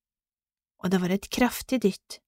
[0.82, 2.20] og det var et kraftig dytt.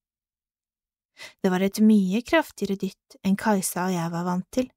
[1.41, 4.69] Det var et mye kraftigere dytt enn Kajsa og jeg var vant til.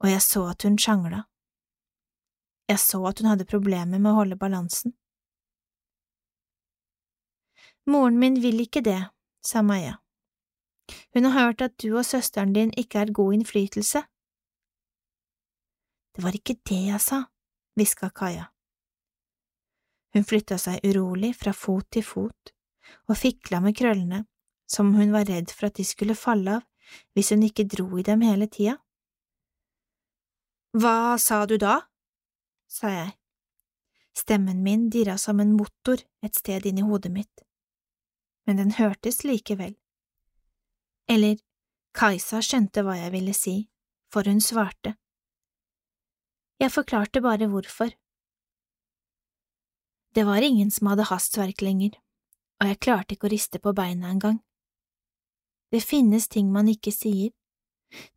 [0.00, 1.24] Og jeg så at hun sjangla.
[2.68, 4.94] Jeg så at hun hadde problemer med å holde balansen.
[7.90, 9.00] Moren min vil ikke det,
[9.42, 9.98] sa Maja.
[11.14, 14.02] Hun har hørt at du og søsteren din ikke er god innflytelse.
[16.14, 17.24] Det var ikke det jeg sa,
[17.78, 18.50] hviska Kaja.
[20.14, 22.54] Hun flytta seg urolig fra fot til fot
[23.06, 24.24] og fikla med krøllene
[24.70, 26.66] som om hun var redd for at de skulle falle av
[27.14, 28.76] hvis hun ikke dro i dem hele tida.
[30.72, 31.80] Hva sa du da?
[32.70, 33.12] sa jeg.
[34.14, 37.46] Stemmen min dirra som en motor et sted inni hodet mitt
[38.50, 39.76] men den hørtes likevel.
[41.06, 41.36] Eller,
[41.94, 43.54] Kajsa skjønte hva jeg ville si,
[44.10, 44.96] for hun svarte.
[46.58, 47.92] Jeg forklarte bare hvorfor.
[50.14, 51.94] Det var ingen som hadde hastverk lenger,
[52.58, 54.40] og jeg klarte ikke å riste på beina engang.
[55.70, 57.30] Det finnes ting man ikke sier,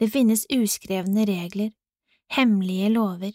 [0.02, 1.70] det finnes uskrevne regler,
[2.38, 3.34] hemmelige lover,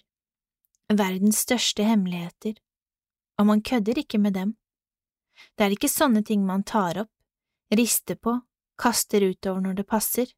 [0.89, 2.59] verdens største hemmeligheter,
[3.39, 4.57] og man kødder ikke med dem.
[5.55, 7.13] Det er ikke sånne ting man tar opp,
[7.71, 8.41] rister på,
[8.79, 10.33] kaster utover når det passer.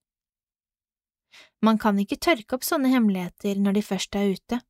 [1.62, 4.60] Man kan ikke tørke opp sånne hemmeligheter når de først er ute.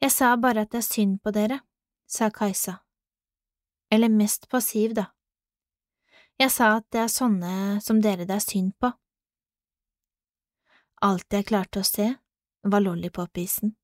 [0.00, 1.60] Jeg sa bare at det er synd på dere,
[2.08, 2.78] sa Kajsa.
[3.90, 5.10] Eller mest på Siv, da.
[6.40, 8.92] Jeg sa at det er sånne som dere det er synd på.
[11.00, 12.14] Alt jeg klarte å se,
[12.62, 13.76] var lollipop-isen.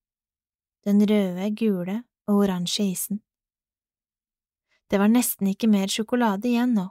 [0.84, 3.20] den røde, gule og oransje isen.
[4.86, 6.84] Det var nesten ikke mer sjokolade igjen nå.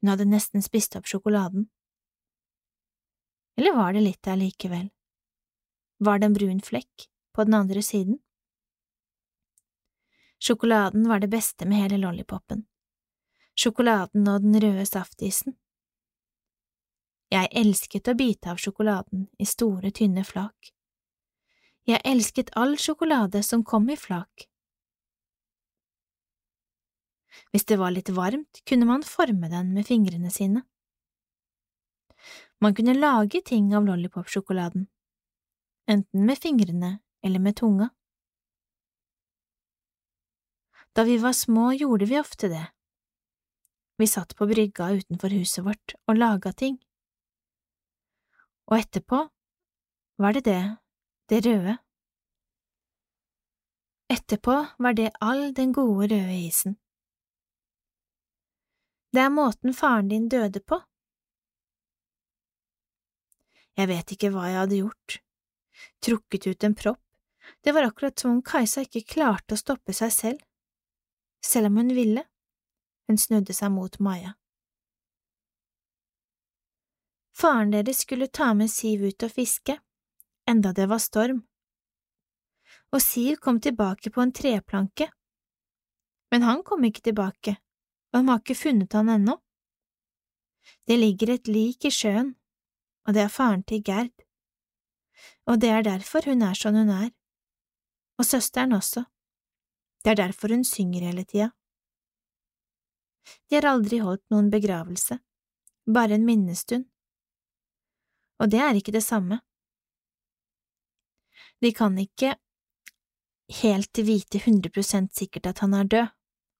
[0.00, 1.70] Hun hadde nesten spist opp sjokoladen.
[3.56, 4.90] Eller var det litt der likevel?
[6.00, 8.18] Var det en brun flekk på den andre siden?
[10.40, 12.66] Sjokoladen var det beste med hele lollipopen.
[13.54, 15.56] Sjokoladen og den røde saftisen.
[17.30, 20.72] Jeg elsket å bite av sjokoladen i store, tynne flak.
[21.86, 24.48] Jeg elsket all sjokolade som kom i flak.
[27.54, 30.64] Hvis det var litt varmt, kunne man forme den med fingrene sine.
[32.60, 34.88] Man kunne lage ting av lollipop-sjokoladen,
[35.86, 37.88] enten med fingrene eller med tunga.
[40.92, 42.66] Da vi var små, gjorde vi ofte det.
[43.96, 46.80] Vi satt på brygga utenfor huset vårt og laga ting.
[48.70, 49.24] Og etterpå
[50.22, 50.60] var det det,
[51.28, 51.76] det røde.
[54.10, 56.76] Etterpå var det all den gode røde isen.
[59.10, 60.78] Det er måten faren din døde på.
[63.76, 65.16] Jeg vet ikke hva jeg hadde gjort.
[66.04, 67.02] Trukket ut en propp.
[67.64, 70.42] Det var akkurat som om Kajsa ikke klarte å stoppe seg selv.
[71.42, 72.26] Selv om hun ville.
[73.08, 74.36] Hun snudde seg mot Maja.
[77.40, 79.78] Faren deres skulle ta med Siv ut og fiske,
[80.50, 81.40] enda det var storm.
[82.92, 85.08] Og Siv kom tilbake på en treplanke.
[86.30, 87.56] Men han kom ikke tilbake
[88.10, 89.36] og de har ikke funnet han ennå.
[90.86, 92.34] Det ligger et lik i sjøen,
[93.06, 94.12] og det er faren til Gerd.
[95.46, 97.10] Og det er derfor hun er sånn hun er.
[98.18, 99.04] Og søsteren også.
[100.02, 101.50] Det er derfor hun synger hele tida.
[103.48, 105.20] De har aldri holdt noen begravelse,
[105.86, 106.88] bare en minnestund.
[108.40, 109.40] Og det er ikke det samme.
[111.60, 112.36] De kan ikke
[113.60, 116.08] helt vite 100% sikkert at han er død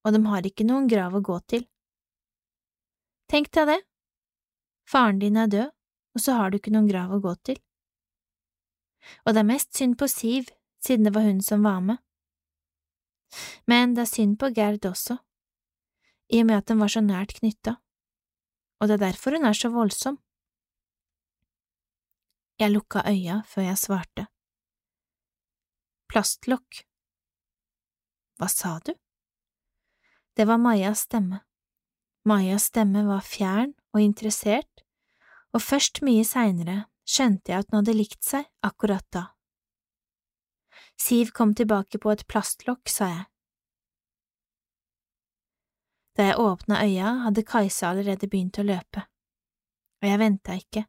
[0.04, 1.66] og de har ikke noen grav å gå til.
[3.30, 3.80] Tenk deg det,
[4.88, 5.74] faren din er død,
[6.16, 7.60] og så har du ikke noen grav å gå til.
[9.24, 10.48] Og det er mest synd på Siv,
[10.82, 12.00] siden det var hun som var med.
[13.70, 15.20] Men det er synd på Gerd også,
[16.32, 17.76] i og med at den var så nært knytta,
[18.80, 20.18] og det er derfor hun er så voldsom.
[22.60, 24.26] Jeg lukka øya før jeg svarte.
[26.12, 26.82] Plastlokk.
[28.36, 28.92] Hva sa du?
[30.36, 31.40] Det var Majas stemme.
[32.28, 34.84] Majas stemme var fjern og interessert,
[35.56, 36.76] og først mye seinere
[37.08, 39.24] skjønte jeg at hun hadde likt seg akkurat da.
[41.00, 43.26] Siv kom tilbake på et plastlokk, sa jeg.
[46.12, 49.08] Da jeg åpna øya, hadde Kajsa allerede begynt å løpe,
[50.02, 50.84] og jeg venta ikke.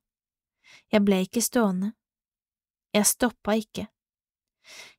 [0.91, 1.93] Jeg ble ikke stående.
[2.93, 3.87] Jeg stoppa ikke.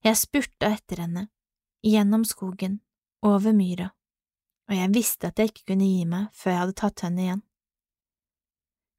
[0.05, 1.29] Jeg spurta etter henne,
[1.85, 2.81] gjennom skogen,
[3.23, 3.93] over myra
[4.73, 7.43] og jeg visste at jeg ikke kunne gi meg før jeg hadde tatt henne igjen.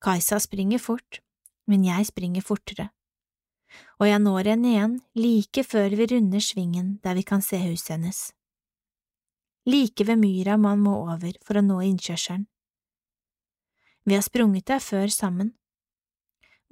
[0.03, 1.21] Kajsa springer fort,
[1.65, 2.89] men jeg springer fortere,
[3.97, 7.95] og jeg når henne igjen like før vi runder svingen der vi kan se huset
[7.95, 8.21] hennes.
[9.65, 12.45] Like ved myra man må over for å nå innkjørselen.
[14.03, 15.53] Vi har sprunget der før sammen.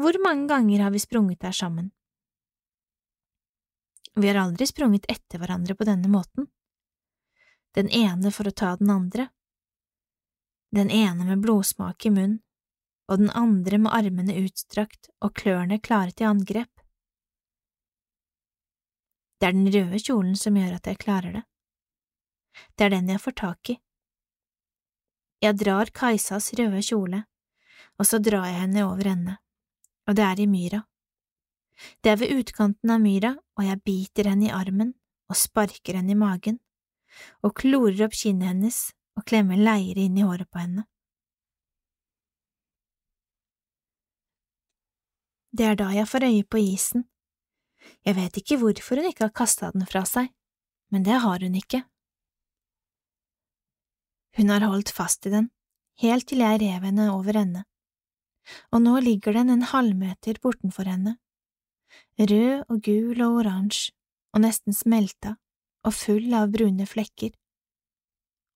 [0.02, 1.92] Hvor mange ganger har vi sprunget der sammen?
[4.16, 6.50] Vi har aldri sprunget etter hverandre på denne måten
[7.76, 9.30] den ene for å ta den andre.
[10.76, 12.40] Den ene med blodsmak i munnen,
[13.12, 16.72] og den andre med armene utstrakt og klørne klare til angrep.
[19.40, 21.44] Det er den røde kjolen som gjør at jeg klarer det.
[22.76, 23.78] Det er den jeg får tak i.
[25.42, 27.24] Jeg drar Kajsas røde kjole,
[27.98, 29.40] og så drar jeg henne over ende,
[30.08, 30.82] og det er i myra.
[32.02, 34.94] Det er ved utkanten av myra, og jeg biter henne i armen
[35.32, 36.60] og sparker henne i magen
[37.44, 38.80] og klorer opp kinnet hennes
[39.20, 40.86] og klemmer leire inn i håret på henne.
[45.52, 47.08] Det er da jeg får øye på isen.
[48.08, 50.30] Jeg vet ikke hvorfor hun ikke har kasta den fra seg,
[50.92, 51.82] men det har hun ikke.
[54.38, 55.50] Hun har holdt fast i den,
[56.00, 57.66] helt til jeg rev henne over ende,
[58.72, 61.18] og nå ligger den en halvmeter bortenfor henne,
[62.20, 63.94] rød og gul og oransje
[64.32, 65.36] og nesten smelta
[65.88, 67.34] og full av brune flekker.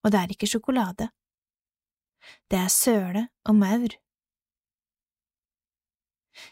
[0.05, 1.09] Og det er ikke sjokolade.
[2.49, 3.95] Det er søle og maur.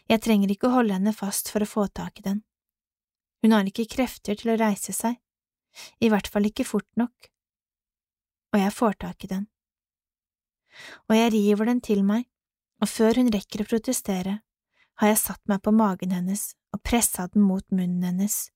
[0.08, 2.42] Jeg trenger ikke å holde henne fast for å få tak i den.
[3.44, 5.18] Hun har ikke krefter til å reise seg,
[6.00, 7.28] i hvert fall ikke fort nok.
[8.54, 9.48] Og jeg får tak i den.
[11.10, 12.24] Og jeg river den til meg,
[12.82, 14.40] og før hun rekker å protestere,
[15.00, 18.48] har jeg satt meg på magen hennes og pressa den mot munnen hennes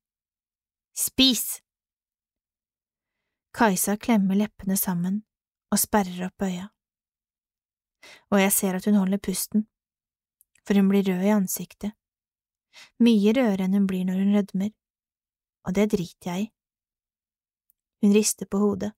[0.99, 1.61] Spis!
[3.55, 5.21] Kajsa klemmer leppene sammen
[5.71, 6.69] og sperrer opp øya.
[8.33, 9.67] Og jeg ser at hun holder pusten,
[10.67, 11.95] for hun blir rød i ansiktet,
[13.03, 14.73] mye rødere enn hun blir når hun rødmer,
[15.67, 16.51] og det driter jeg i.
[18.03, 18.93] Hun rister på hodet,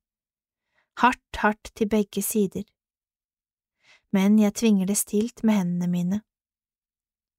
[1.05, 2.65] hardt, hardt til begge sider,
[4.15, 6.21] men jeg tvinger det stilt med hendene mine,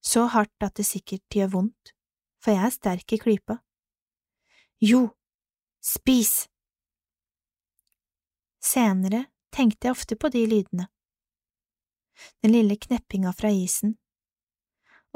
[0.02, 1.94] så hardt at det sikkert gjør vondt,
[2.42, 3.60] for jeg er sterk i klypa.
[4.82, 5.12] Jo,
[5.84, 6.48] spis!
[8.62, 10.88] Senere tenkte jeg ofte på de lydene,
[12.42, 13.98] den lille kneppinga fra isen,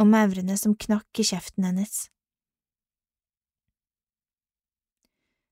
[0.01, 2.07] og maurene som knakk i kjeften hennes.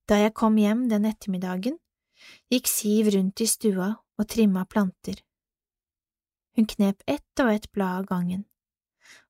[0.10, 1.78] Da jeg kom hjem den ettermiddagen,
[2.52, 5.22] gikk Siv rundt i stua og trimma planter.
[6.56, 8.44] Hun knep ett og ett blad av gangen,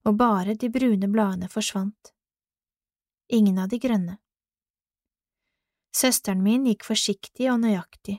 [0.04, 2.12] og bare de brune bladene forsvant.
[3.28, 4.18] Ingen av de grønne.
[5.94, 8.18] Søsteren min gikk forsiktig og nøyaktig,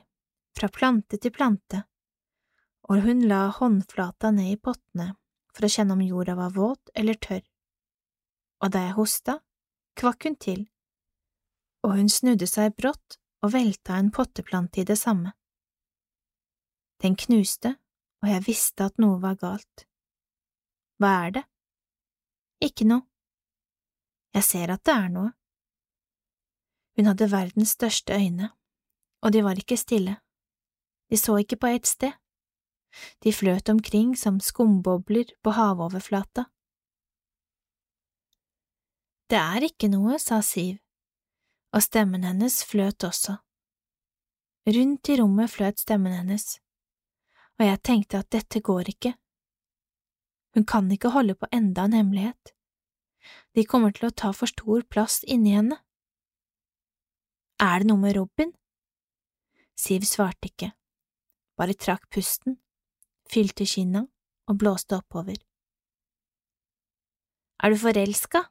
[0.56, 1.84] fra plante til plante,
[2.88, 5.12] og hun la håndflata ned i pottene
[5.54, 7.44] for å kjenne om jorda var våt eller tørr,
[8.64, 9.38] og da jeg hosta,
[9.96, 10.66] kvakk hun til,
[11.86, 15.32] og hun snudde seg brått og velta en potteplante i det samme.
[17.02, 17.76] Den knuste,
[18.22, 19.86] og jeg visste at noe var galt.
[21.00, 21.44] Hva er det?
[22.64, 23.04] Ikke noe.
[24.36, 25.32] Jeg ser at det er noe.
[26.96, 28.50] Hun hadde verdens største øyne,
[29.24, 30.16] og de var ikke stille.
[31.10, 32.12] De så ikke på ett sted.
[33.24, 36.46] De fløt omkring som skumbobler på havoverflata.
[39.28, 40.78] Det er ikke noe, sa Siv,
[41.74, 43.36] og stemmen hennes fløt også.
[44.66, 46.56] Rundt i rommet fløt stemmen hennes,
[47.58, 49.14] og jeg tenkte at dette går ikke.
[50.56, 52.54] Hun kan ikke holde på enda en hemmelighet.
[53.56, 55.78] De kommer til å ta for stor plass inni henne.
[57.60, 58.52] Er det noe med Robin?
[59.76, 60.72] Siv svarte ikke
[61.56, 62.58] bare trakk pusten,
[63.28, 64.04] fylte kinna
[64.46, 65.38] og blåste oppover.
[67.62, 68.44] Er du forelska?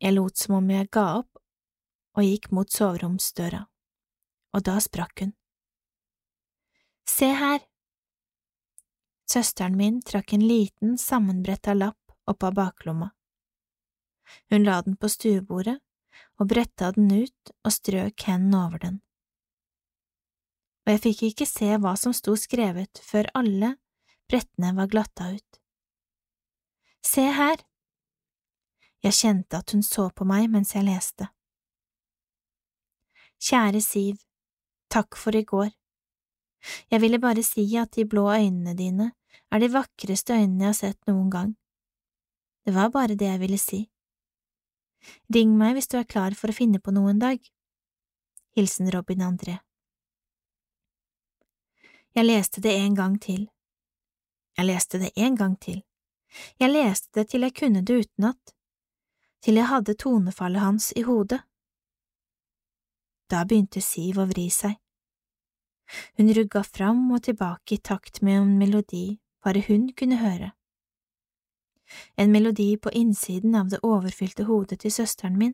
[0.00, 1.40] Jeg lot som om jeg ga opp
[2.16, 3.60] og gikk mot soveromsdøra,
[4.54, 5.34] og da sprakk hun.
[7.10, 7.60] Se her!
[9.34, 13.10] Søsteren min trakk en liten, sammenbretta lapp opp av baklomma.
[14.50, 15.80] Hun la den på stuebordet
[16.38, 19.00] og bretta den ut og strøk hendene over den
[20.84, 23.74] og jeg fikk ikke se hva som sto skrevet før alle
[24.28, 25.60] brettene var glatta ut.
[27.04, 27.56] Se her!
[29.04, 31.28] Jeg kjente at hun så på meg mens jeg leste.
[33.44, 34.20] Kjære Siv,
[34.92, 35.72] takk for i går.
[36.92, 39.10] Jeg ville bare si at de blå øynene dine
[39.54, 41.50] er de vakreste øynene jeg har sett noen gang.
[42.66, 43.84] Det var bare det jeg ville si.
[45.34, 47.38] Ring meg hvis du er klar for å finne på noe en dag.
[48.56, 49.58] Hilsen Robin André.
[52.14, 53.48] Jeg leste det en gang til.
[54.58, 55.82] Jeg leste det en gang til.
[56.58, 58.54] Jeg leste det til jeg kunne det utenat,
[59.42, 61.42] til jeg hadde tonefallet hans i hodet.
[63.30, 64.78] Da begynte Siv å vri seg.
[66.18, 70.52] Hun rugga fram og tilbake i takt med en melodi bare hun kunne høre.
[72.16, 75.52] En melodi på innsiden av det overfylte hodet til søsteren min.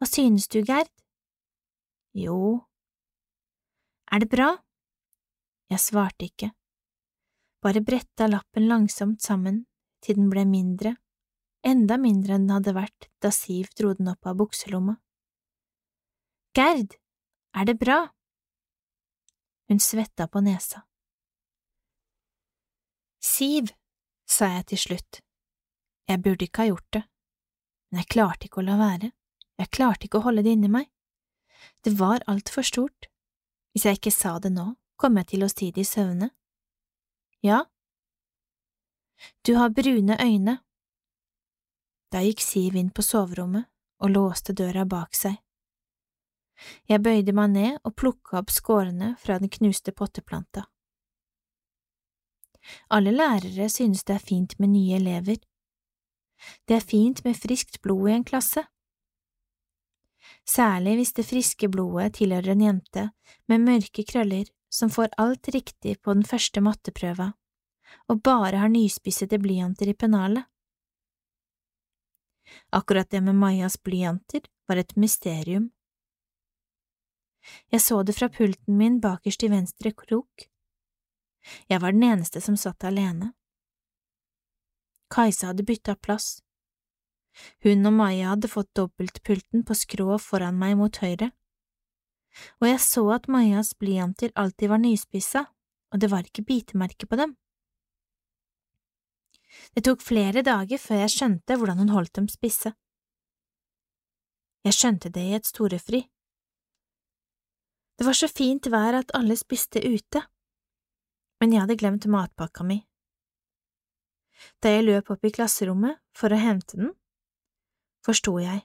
[0.00, 0.90] Hva synes du, Gerd?
[2.16, 2.66] Jo,
[4.10, 4.48] er det bra?
[5.70, 6.48] Jeg svarte ikke,
[7.62, 9.60] bare bretta lappen langsomt sammen
[10.02, 10.96] til den ble mindre,
[11.62, 14.96] enda mindre enn den hadde vært da Siv dro den opp av bukselomma.
[16.58, 16.96] Gerd,
[17.54, 18.00] er det bra?
[19.70, 20.82] Hun svetta på nesa.
[23.20, 23.72] Siv,
[24.28, 25.20] sa jeg til slutt,
[26.08, 27.02] jeg burde ikke ha gjort det,
[27.90, 29.10] men jeg klarte ikke å la være,
[29.60, 30.88] jeg klarte ikke å holde det inni meg,
[31.84, 33.08] det var altfor stort.
[33.72, 36.30] Hvis jeg ikke sa det nå, kom jeg til å si det i søvne.
[37.44, 37.64] Ja.
[39.46, 40.58] Du har brune øyne.
[42.10, 43.68] Da gikk Siv inn på soverommet
[44.00, 45.38] og låste døra bak seg.
[46.90, 50.66] Jeg bøyde meg ned og plukka opp skårene fra den knuste potteplanta.
[52.90, 55.40] Alle lærere synes det er fint med nye elever.
[56.68, 58.64] Det er fint med friskt blod i en klasse
[60.48, 63.06] særlig hvis det friske blodet tilhører en jente
[63.48, 67.32] med mørke krøller som får alt riktig på den første matteprøva,
[68.08, 70.46] og bare har nyspissede blyanter i pennalet.
[72.72, 75.70] Akkurat det med Majas blyanter var et mysterium.
[77.72, 80.49] Jeg så det fra pulten min bakerst i venstre krok.
[81.70, 83.32] Jeg var den eneste som satt alene.
[85.10, 86.38] Kajsa hadde bytta plass.
[87.64, 91.30] Hun og Maja hadde fått dobbeltpulten på skrå foran meg mot høyre,
[92.60, 95.44] og jeg så at Majas blyanter alltid var nyspissa,
[95.90, 97.34] og det var ikke bitemerke på dem.
[99.74, 102.72] Det tok flere dager før jeg skjønte hvordan hun holdt dem spisse.
[104.66, 106.04] Jeg skjønte det i et storefri.
[107.98, 110.22] Det var så fint vær at alle spiste ute,
[111.40, 112.82] men jeg hadde glemt matpakka mi.
[114.60, 116.92] Da jeg løp opp i klasserommet for å hente den,
[118.06, 118.64] forsto jeg.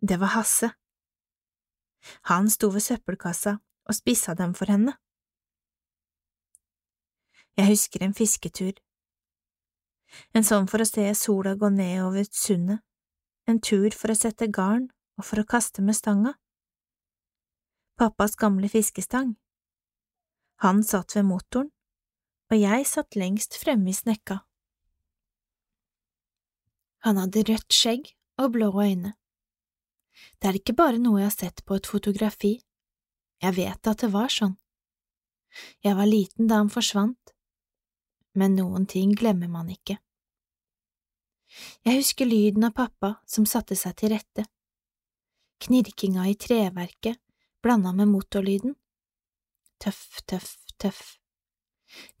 [0.00, 0.70] Det var Hasse.
[2.30, 4.94] Han sto ved søppelkassa og spissa dem for henne.
[7.58, 8.76] Jeg husker en fisketur.
[10.32, 12.84] En sånn for å se sola gå ned over sundet,
[13.48, 14.86] en tur for å sette garn
[15.18, 16.36] og for å kaste med stanga.
[17.98, 19.34] Pappas gamle fiskestang.
[20.62, 21.72] Han satt ved motoren,
[22.48, 24.40] og jeg satt lengst fremme i snekka.
[27.06, 29.14] Han hadde rødt skjegg og blå øyne.
[30.40, 32.56] Det er ikke bare noe jeg har sett på et fotografi,
[33.38, 34.56] jeg vet at det var sånn.
[35.84, 37.32] Jeg var liten da han forsvant,
[38.34, 39.98] men noen ting glemmer man ikke.
[41.86, 44.44] Jeg husker lyden av pappa som satte seg til rette,
[45.64, 47.22] knirkinga i treverket
[47.62, 48.74] blanda med motorlyden.
[49.78, 51.17] Tøff, tøff, tøff,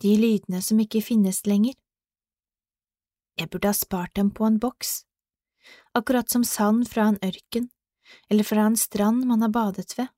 [0.02, 1.74] de lydene som ikke finnes lenger.
[3.38, 5.04] Jeg burde ha spart dem på en boks,
[5.94, 7.68] akkurat som sand fra en ørken
[8.30, 10.08] eller fra en strand man har badet ved.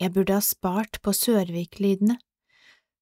[0.00, 2.18] Jeg burde ha spart på Sørvik-lydene,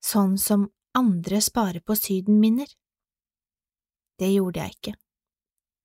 [0.02, 2.68] sånn som andre sparer på Syden-minner.
[4.18, 4.94] Det gjorde jeg ikke,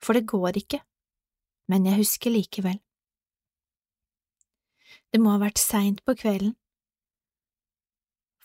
[0.06, 0.84] for det går ikke,
[1.70, 2.78] men jeg husker likevel.
[5.10, 6.54] Det må ha vært seint på kvelden,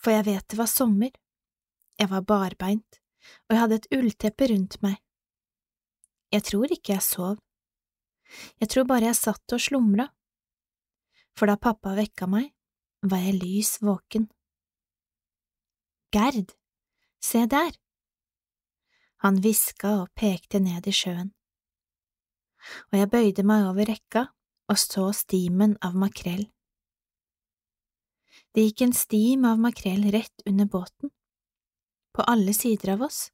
[0.05, 1.13] for jeg vet det var sommer,
[1.97, 3.01] jeg var barbeint,
[3.49, 4.99] og jeg hadde et ullteppe rundt meg.
[6.35, 7.39] Jeg tror ikke jeg sov.
[8.61, 10.09] Jeg tror bare jeg satt og slumra,
[11.39, 12.51] for da pappa vekka meg,
[13.05, 14.29] var jeg lys våken.
[16.15, 16.53] Gerd,
[17.23, 17.73] se der!
[19.25, 21.33] Han hviska og pekte ned i sjøen,
[22.93, 24.27] og jeg bøyde meg over rekka
[24.69, 26.47] og så stimen av makrell.
[28.55, 31.11] Det gikk en stim av makrell rett under båten,
[32.15, 33.33] på alle sider av oss.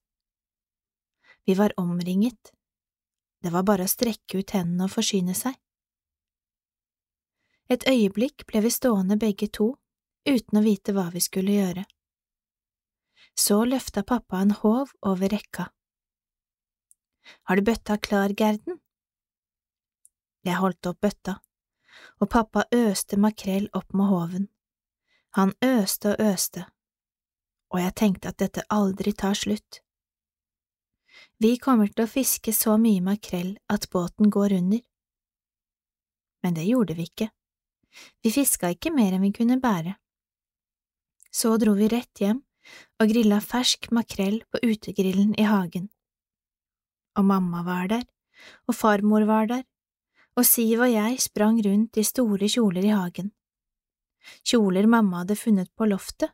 [1.44, 2.52] Vi var omringet,
[3.42, 5.58] det var bare å strekke ut hendene og forsyne seg.
[7.70, 9.74] Et øyeblikk ble vi stående begge to,
[10.24, 11.84] uten å vite hva vi skulle gjøre.
[13.36, 15.66] Så løfta pappa en håv over rekka.
[17.44, 18.80] Har du bøtta klar, Gerden?
[20.48, 21.36] Jeg holdt opp bøtta,
[22.24, 24.48] og pappa øste makrell opp med håven.
[25.38, 26.64] Han øste og øste,
[27.70, 29.78] og jeg tenkte at dette aldri tar slutt.
[31.38, 34.82] Vi kommer til å fiske så mye makrell at båten går under.
[36.42, 37.30] Men det gjorde vi ikke.
[38.22, 39.94] Vi fiska ikke mer enn vi kunne bære.
[41.30, 42.42] Så dro vi rett hjem
[43.00, 45.88] og grilla fersk makrell på utegrillen i hagen.
[47.18, 48.06] Og mamma var der,
[48.66, 49.64] og farmor var der,
[50.36, 53.32] og Siv og jeg sprang rundt i store kjoler i hagen.
[54.46, 56.32] Kjoler mamma hadde funnet på loftet,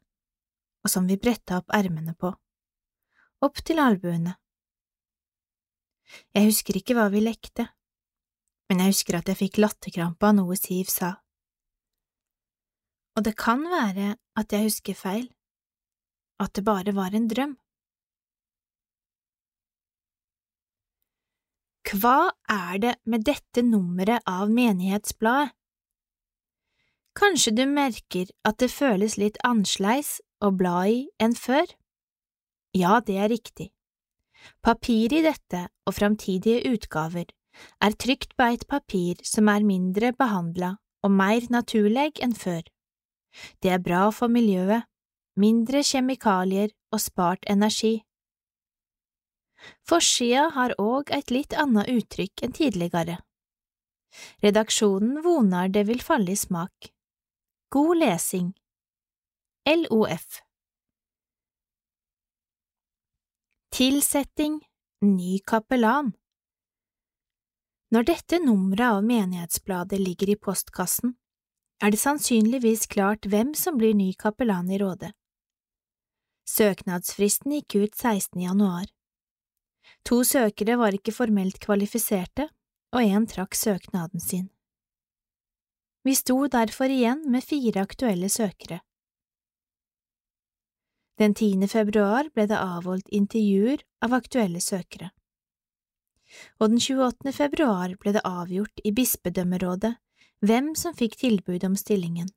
[0.84, 2.32] og som vi bretta opp ermene på.
[3.44, 4.36] Opp til albuene.
[6.34, 7.66] Jeg husker ikke hva vi lekte,
[8.70, 11.16] men jeg husker at jeg fikk latterkrampe av noe Siv sa.
[13.16, 15.28] Og det kan være at jeg husker feil,
[16.42, 17.54] at det bare var en drøm.
[21.86, 25.54] Hva er det med dette nummeret av Menighetsbladet?
[27.16, 31.64] Kanskje du merker at det føles litt annerledes å bla i enn før?
[32.76, 33.70] Ja, det er riktig.
[34.60, 37.30] Papiret i dette og framtidige utgaver
[37.80, 40.74] er trykt på et papir som er mindre behandla
[41.06, 42.60] og mer naturlig enn før.
[43.64, 44.84] Det er bra for miljøet,
[45.40, 48.02] mindre kjemikalier og spart energi.
[49.88, 53.16] Forsida har òg et litt annet uttrykk enn tidligere.
[54.44, 56.92] Redaksjonen vonar det vil falle i smak.
[57.68, 58.52] God lesing.
[59.68, 60.42] LOF
[63.70, 64.60] Tilsetting
[65.00, 66.12] Ny kapellan
[67.90, 71.16] Når dette nummeret av Menighetsbladet ligger i postkassen,
[71.82, 75.10] er det sannsynligvis klart hvem som blir ny kapellan i Rådet.
[76.46, 78.46] Søknadsfristen gikk ut 16.
[78.46, 78.86] januar.
[80.06, 82.46] To søkere var ikke formelt kvalifiserte,
[82.94, 84.52] og én trakk søknaden sin.
[86.06, 88.78] Vi sto derfor igjen med fire aktuelle søkere.
[91.18, 91.66] Den 10.
[91.66, 95.10] februar ble det avholdt intervjuer av aktuelle søkere.
[96.60, 97.32] og den 28.
[97.32, 99.94] februar ble det avgjort i bispedømmerådet
[100.46, 102.28] hvem som fikk tilbud om stillingen.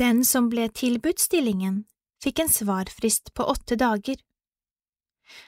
[0.00, 1.84] Den som ble tilbudt stillingen,
[2.24, 4.16] fikk en svarfrist på åtte dager.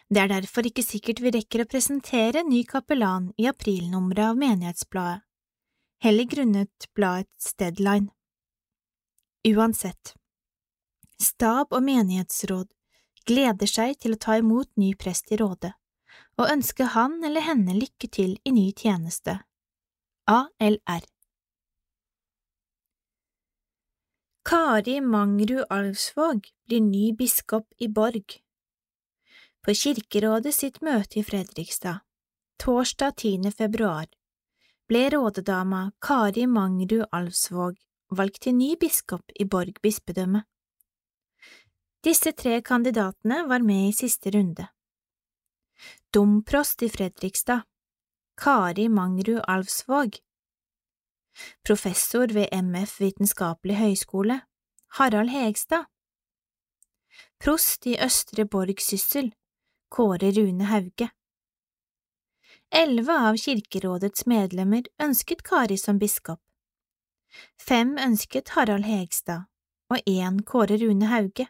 [0.08, 5.23] Det er derfor ikke sikkert vi rekker å presentere ny kapellan i aprilnummeret av Menighetsbladet,
[6.04, 8.10] heller grunnet bladets deadline.
[9.48, 10.12] Uansett,
[11.22, 12.68] stab og menighetsråd
[13.24, 15.72] gleder seg til å ta imot ny prest i rådet
[16.36, 19.38] og ønsker han eller henne lykke til i ny tjeneste.
[20.28, 21.06] ALR
[24.44, 28.36] Kari Mangrud Alvsvåg blir ny biskop i Borg.
[29.64, 32.04] På Kirkerådet sitt møte i Fredrikstad,
[32.60, 33.54] torsdag 10.
[33.56, 34.04] februar,
[34.88, 37.78] ble rådedama Kari Mangrud Alvsvåg
[38.10, 40.44] valgt til ny biskop i Borg bispedømme.
[42.04, 44.66] Disse tre kandidatene var med i siste runde.
[46.14, 47.64] Domprost i Fredrikstad,
[48.36, 50.20] Kari Mangrud Alvsvåg.
[51.64, 54.40] Professor ved MF Vitenskapelig høgskole,
[54.98, 55.88] Harald Hegstad.
[57.40, 59.32] Prost i Østre Borg Syssel,
[59.90, 61.08] Kåre Rune Hauge.
[62.74, 66.40] Elleve av Kirkerådets medlemmer ønsket Kari som biskop.
[67.60, 69.46] Fem ønsket Harald Hegstad
[69.90, 71.46] og én Kåre Rune Hauge.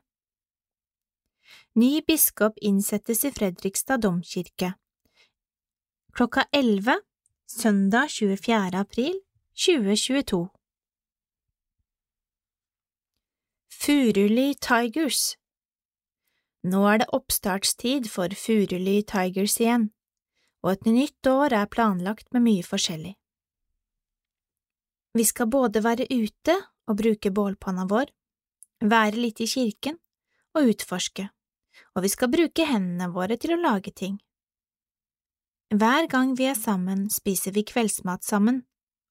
[1.75, 4.75] Ny biskop innsettes i Fredrikstad domkirke
[6.15, 7.01] klokka 11
[7.47, 8.79] søndag 24.
[8.79, 9.21] april
[9.67, 10.49] 2022.
[13.73, 15.37] Furuli Tigers
[16.63, 19.91] Nå er det oppstartstid for Furuli Tigers igjen,
[20.65, 23.13] og et nytt år er planlagt med mye forskjellig.
[25.15, 26.57] Vi skal både være ute
[26.89, 28.11] og bruke bålpanna vår,
[28.83, 30.01] være litt i kirken
[30.57, 31.29] og utforske
[31.95, 34.19] og vi skal bruke hendene våre til å lage ting.
[35.75, 38.63] Hver gang vi er sammen, spiser vi kveldsmat sammen,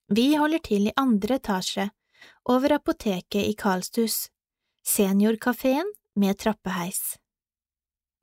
[0.09, 1.91] Vi holder til i andre etasje,
[2.45, 4.31] over apoteket i Karlstus,
[4.97, 7.19] seniorkafeen med trappeheis.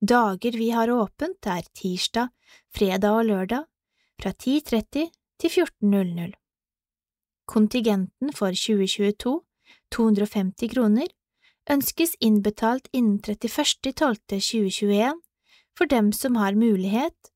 [0.01, 2.27] Dager vi har åpent er tirsdag,
[2.75, 3.63] fredag og lørdag
[4.21, 6.33] fra 10.30 til 14.00.
[7.47, 9.41] Kontingenten for 2022
[9.95, 11.07] 250 kroner,
[11.71, 15.21] ønskes innbetalt innen 31.12.2021
[15.77, 17.31] for dem som har mulighet,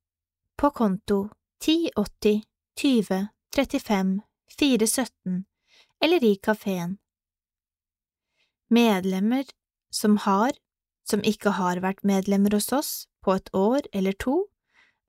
[0.58, 1.28] på konto
[1.64, 2.42] 1080
[2.76, 4.20] 20 35
[4.58, 5.44] 417
[6.02, 6.98] eller i kafeen.
[8.70, 9.44] Medlemmer
[9.90, 10.52] som har,
[11.08, 12.92] som ikke har vært medlemmer hos oss
[13.24, 14.46] på et år eller to,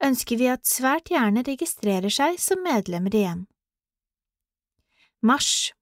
[0.04, 3.46] ønsker vi at svært gjerne registrerer seg som medlemmer igjen.
[5.22, 5.74] Mars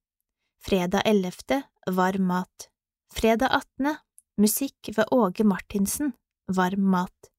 [0.59, 1.63] Fredag 11.
[1.95, 2.67] Varm mat.
[3.15, 3.47] Fredag
[3.79, 3.95] 18.
[4.37, 6.11] Musikk ved Åge Martinsen.
[6.51, 7.31] Varm mat.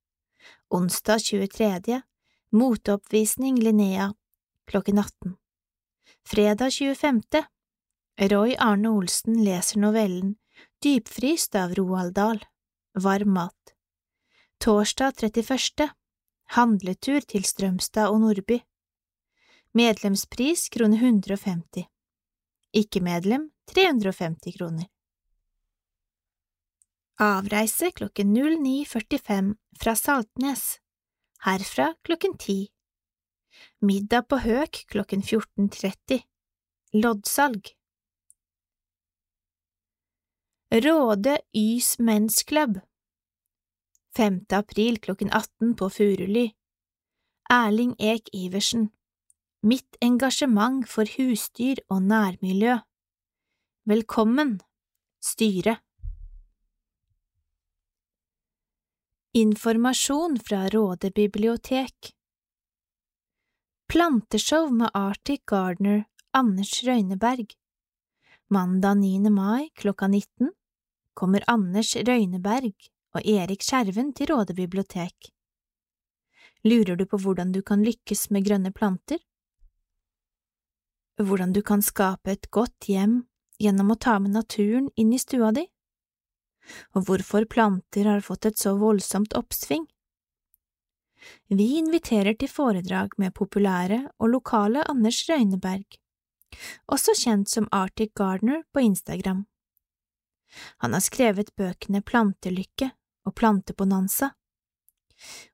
[0.72, 2.00] Onsdag 23.
[2.56, 4.14] Moteoppvisning Linnea
[4.70, 5.36] klokken 18.
[6.26, 7.22] Fredag 25.
[8.20, 10.36] Roy Arne Olsen leser novellen
[10.82, 12.44] Dypfryst av Roald Dahl.
[12.94, 13.74] Varm mat.
[14.58, 15.90] Torsdag 31.
[16.56, 18.60] Handletur til Strømstad og Nordby.
[19.76, 21.86] Medlemspris krone 150
[22.72, 24.86] ikke-medlem 350 kroner.
[27.20, 30.78] Avreise klokken 09.45 fra Saltnes,
[31.44, 32.68] herfra klokken 10.
[33.84, 36.22] Middag på Høk klokken 14.30.
[36.96, 37.74] Loddsalg.
[40.72, 42.80] Råde Ys Men's Club
[44.16, 44.40] 5.
[44.48, 46.52] april klokken 18 på Furuli
[47.50, 48.84] Erling Ek Iversen
[49.66, 52.76] Mitt engasjement for husdyr og nærmiljø.
[53.84, 54.60] Velkommen,
[55.18, 55.74] styre.
[59.34, 62.14] Informasjon fra Råde bibliotek
[63.88, 67.58] Planteshow med Arctic Gardener Anders Røyneberg
[68.48, 69.30] Mandag 9.
[69.30, 70.54] mai klokka 19
[71.14, 72.74] kommer Anders Røyneberg
[73.16, 75.32] og Erik Skjerven til Råde bibliotek.
[76.64, 79.18] Lurer du på hvordan du kan lykkes med grønne planter?
[81.20, 83.22] Hvordan du kan skape et godt hjem
[83.60, 85.66] gjennom å ta med naturen inn i stua di?
[86.94, 89.86] Og hvorfor planter har fått et så voldsomt oppsving?
[91.52, 95.84] Vi inviterer til foredrag med populære og lokale Anders Røyneberg,
[96.88, 99.44] også kjent som Arctic Gardener på Instagram.
[100.82, 102.90] Han har skrevet bøkene Plantelykke
[103.28, 104.32] og Plantebonanza,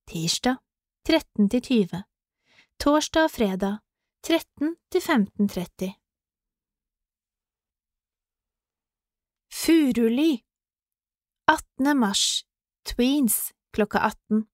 [0.07, 0.55] Tirsdag
[1.05, 2.03] 13 til 20
[2.79, 3.77] Torsdag og fredag
[4.23, 5.89] 13 til 15.30
[9.51, 10.31] Furuli
[11.47, 11.99] 18.
[11.99, 12.23] mars
[12.85, 14.47] Tweens klokka 18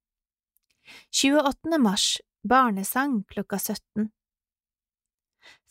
[1.13, 1.79] 28.
[1.79, 2.17] mars
[2.49, 4.11] Barnesang klokka 17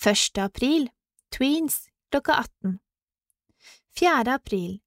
[0.06, 0.38] 1.
[0.38, 0.90] april
[1.34, 2.78] Tweens klokka 18
[3.98, 4.34] 4.
[4.34, 4.80] april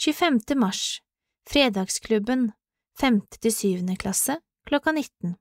[0.00, 0.56] 25.
[0.56, 1.00] mars
[1.52, 2.52] Fredagsklubben
[3.00, 3.20] 5.
[3.42, 3.96] til 7.
[4.00, 5.36] klasse klokka 19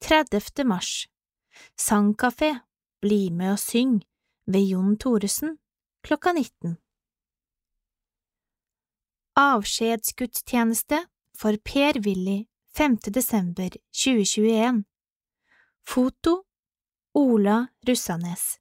[0.00, 0.64] 30.
[0.64, 1.06] mars
[1.76, 2.58] Sangkafé
[3.00, 4.02] Bli med og syng
[4.46, 5.58] ved Jon Thoresen
[6.02, 6.76] klokka 19
[9.34, 11.06] Avskjedsgudstjeneste
[11.38, 12.46] for Per-Willy
[12.76, 12.98] 5.
[13.04, 13.70] desember
[14.04, 14.84] 2021
[15.88, 16.44] Foto
[17.14, 18.58] Ola Russanes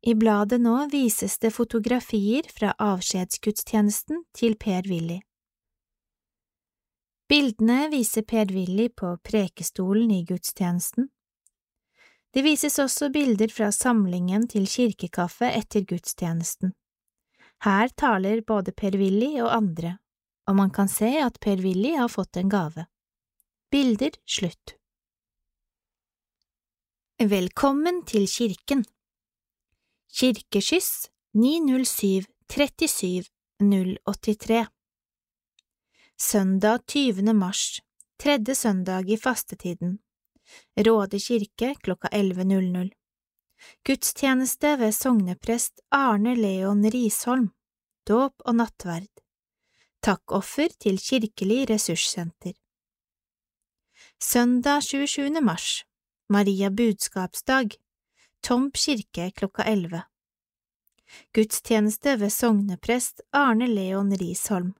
[0.00, 5.20] I bladet nå vises det fotografier fra avskjedsgudstjenesten til Per-Willy.
[7.30, 11.12] Bildene viser Per-Willy på prekestolen i gudstjenesten.
[12.34, 16.74] Det vises også bilder fra samlingen til kirkekaffe etter gudstjenesten.
[17.60, 19.98] Her taler både Per-Willy og andre,
[20.48, 22.86] og man kan se at Per-Willy har fått en gave.
[23.70, 24.76] Bilder slutt.
[27.20, 28.86] Velkommen til kirken
[30.08, 33.28] Kirkeskyss 907 37
[33.60, 34.62] 083
[36.16, 37.34] Søndag 20.
[37.36, 37.82] mars,
[38.16, 39.98] tredje søndag i fastetiden
[40.80, 42.88] Råde kirke klokka 11.00
[43.84, 47.50] Gudstjeneste ved sogneprest Arne Leon Risholm.
[48.08, 49.10] Dåp og nattverd.
[50.02, 52.54] Takkoffer til Kirkelig ressurssenter.
[54.22, 55.40] Søndag 27.
[55.40, 55.84] mars.
[56.28, 57.76] Maria budskapsdag.
[58.42, 60.02] Tomp kirke klokka 11
[61.34, 64.72] Gudstjeneste ved sogneprest Arne Leon Risholm.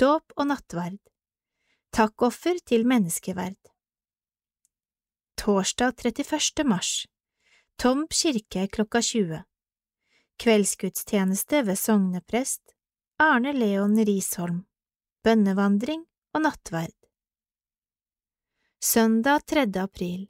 [0.00, 1.00] Dåp og nattverd.
[1.92, 3.58] Takkoffer til menneskeverd.
[5.38, 6.64] Torsdag 31.
[6.68, 7.06] mars
[7.76, 9.42] Tomb kirke klokka 20
[10.38, 12.62] Kveldsgudstjeneste ved sogneprest
[13.18, 14.60] Arne Leon Risholm.
[15.24, 16.94] Bønnevandring og nattverd.
[18.84, 19.66] Søndag 3.
[19.82, 20.28] april.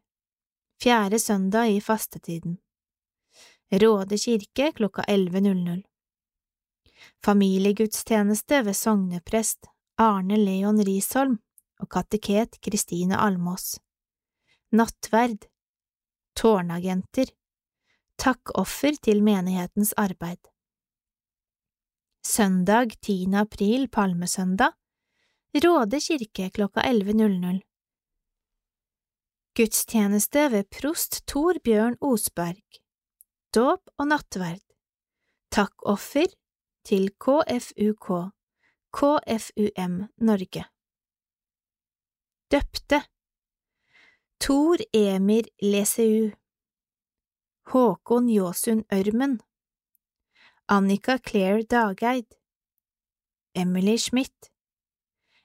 [0.83, 2.59] Fjerde søndag i fastetiden.
[3.73, 5.83] Råde kirke klokka 11.00
[7.25, 9.69] Familiegudstjeneste ved sogneprest
[9.99, 11.39] Arne Leon Risholm
[11.79, 13.79] og kateket Kristine Almås.
[14.73, 15.45] Nattverd
[16.37, 17.31] Tårnagenter.
[18.19, 20.41] Takkoffer til menighetens arbeid.
[22.25, 23.35] Søndag 10.
[23.35, 24.73] april, palmesøndag
[25.55, 27.61] Råde kirke klokka 11.00
[29.55, 32.81] Gudstjeneste ved prost Tor Bjørn Osberg.
[33.55, 34.65] Dåp og nattverd.
[35.55, 36.33] Takkoffer
[36.85, 38.09] til KFUK
[38.95, 39.95] KFUM
[40.27, 40.65] Norge.
[42.51, 43.01] Døpte
[44.39, 46.33] Tor Emir Leseu.
[47.71, 49.41] Håkon Jåsund Ørmen.
[50.67, 52.27] Annika Claire Dageid.
[53.55, 54.51] Emily Schmidt.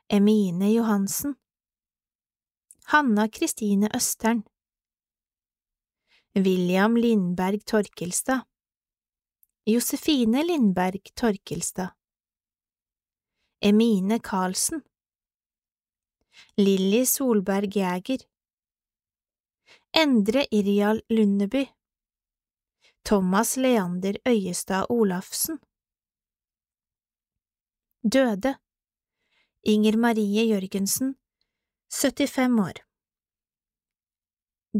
[0.09, 1.35] Emine Johansen.
[2.85, 4.43] Hanna Kristine Østern.
[6.35, 8.41] William Lindberg Torkelstad.
[9.65, 11.89] Josefine Lindberg Torkelstad.
[13.61, 14.81] Emine Karlsen.
[16.57, 18.28] Lilly Solberg Jæger
[19.91, 21.65] Endre Irjal Lundeby.
[23.03, 25.59] Thomas Leander Øyestad Olafsen.
[28.03, 28.55] Døde.
[29.63, 31.15] Inger Marie Jørgensen
[31.89, 32.77] 75 år.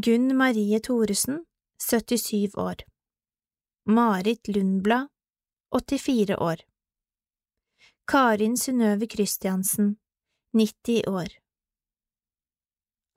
[0.00, 1.46] Gunn Marie Thoresen
[1.78, 2.76] 77 år.
[3.86, 5.08] Marit Lundblad
[5.72, 6.56] 84 år.
[8.06, 9.96] Karin Synnøve Christiansen
[10.52, 11.28] 90 år.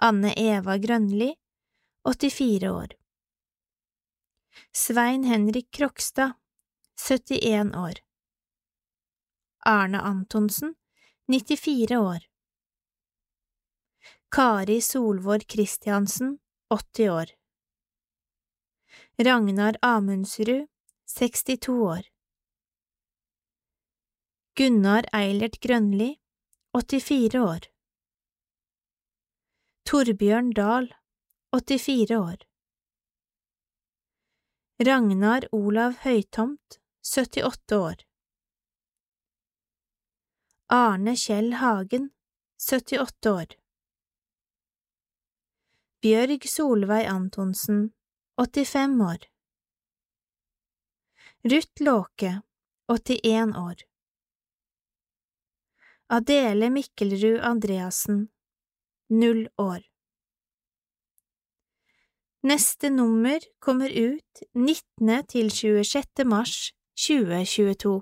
[0.01, 1.42] Anne Eva Grønli
[2.05, 2.93] 84 år.
[4.71, 6.33] Svein Henrik Krokstad
[6.95, 7.93] 71 år.
[9.59, 10.75] Arne Antonsen
[11.27, 12.19] 94 år.
[14.31, 16.39] Kari Solvår Kristiansen,
[16.69, 17.25] 80 år.
[19.17, 20.67] Ragnar Amundsrud
[21.05, 22.01] 62 år.
[24.55, 26.19] Gunnar Eilert Grønli
[26.73, 27.59] 84 år.
[29.85, 30.93] Torbjørn Dahl
[31.55, 32.37] 84 år.
[34.83, 36.79] Ragnar Olav Høytomt
[37.15, 37.95] 78 år.
[40.67, 42.09] Arne Kjell Hagen
[42.57, 43.45] 78 år.
[46.01, 47.93] Bjørg Solveig Antonsen
[48.41, 49.29] 85 år.
[51.43, 52.41] Ruth Låke
[52.87, 53.75] 81 år.
[56.07, 58.27] Adele Mikkelrud Andreassen
[59.09, 59.92] null år
[62.43, 65.27] Neste nummer kommer ut 19.
[65.31, 66.25] til 26.
[66.25, 68.01] mars 2022.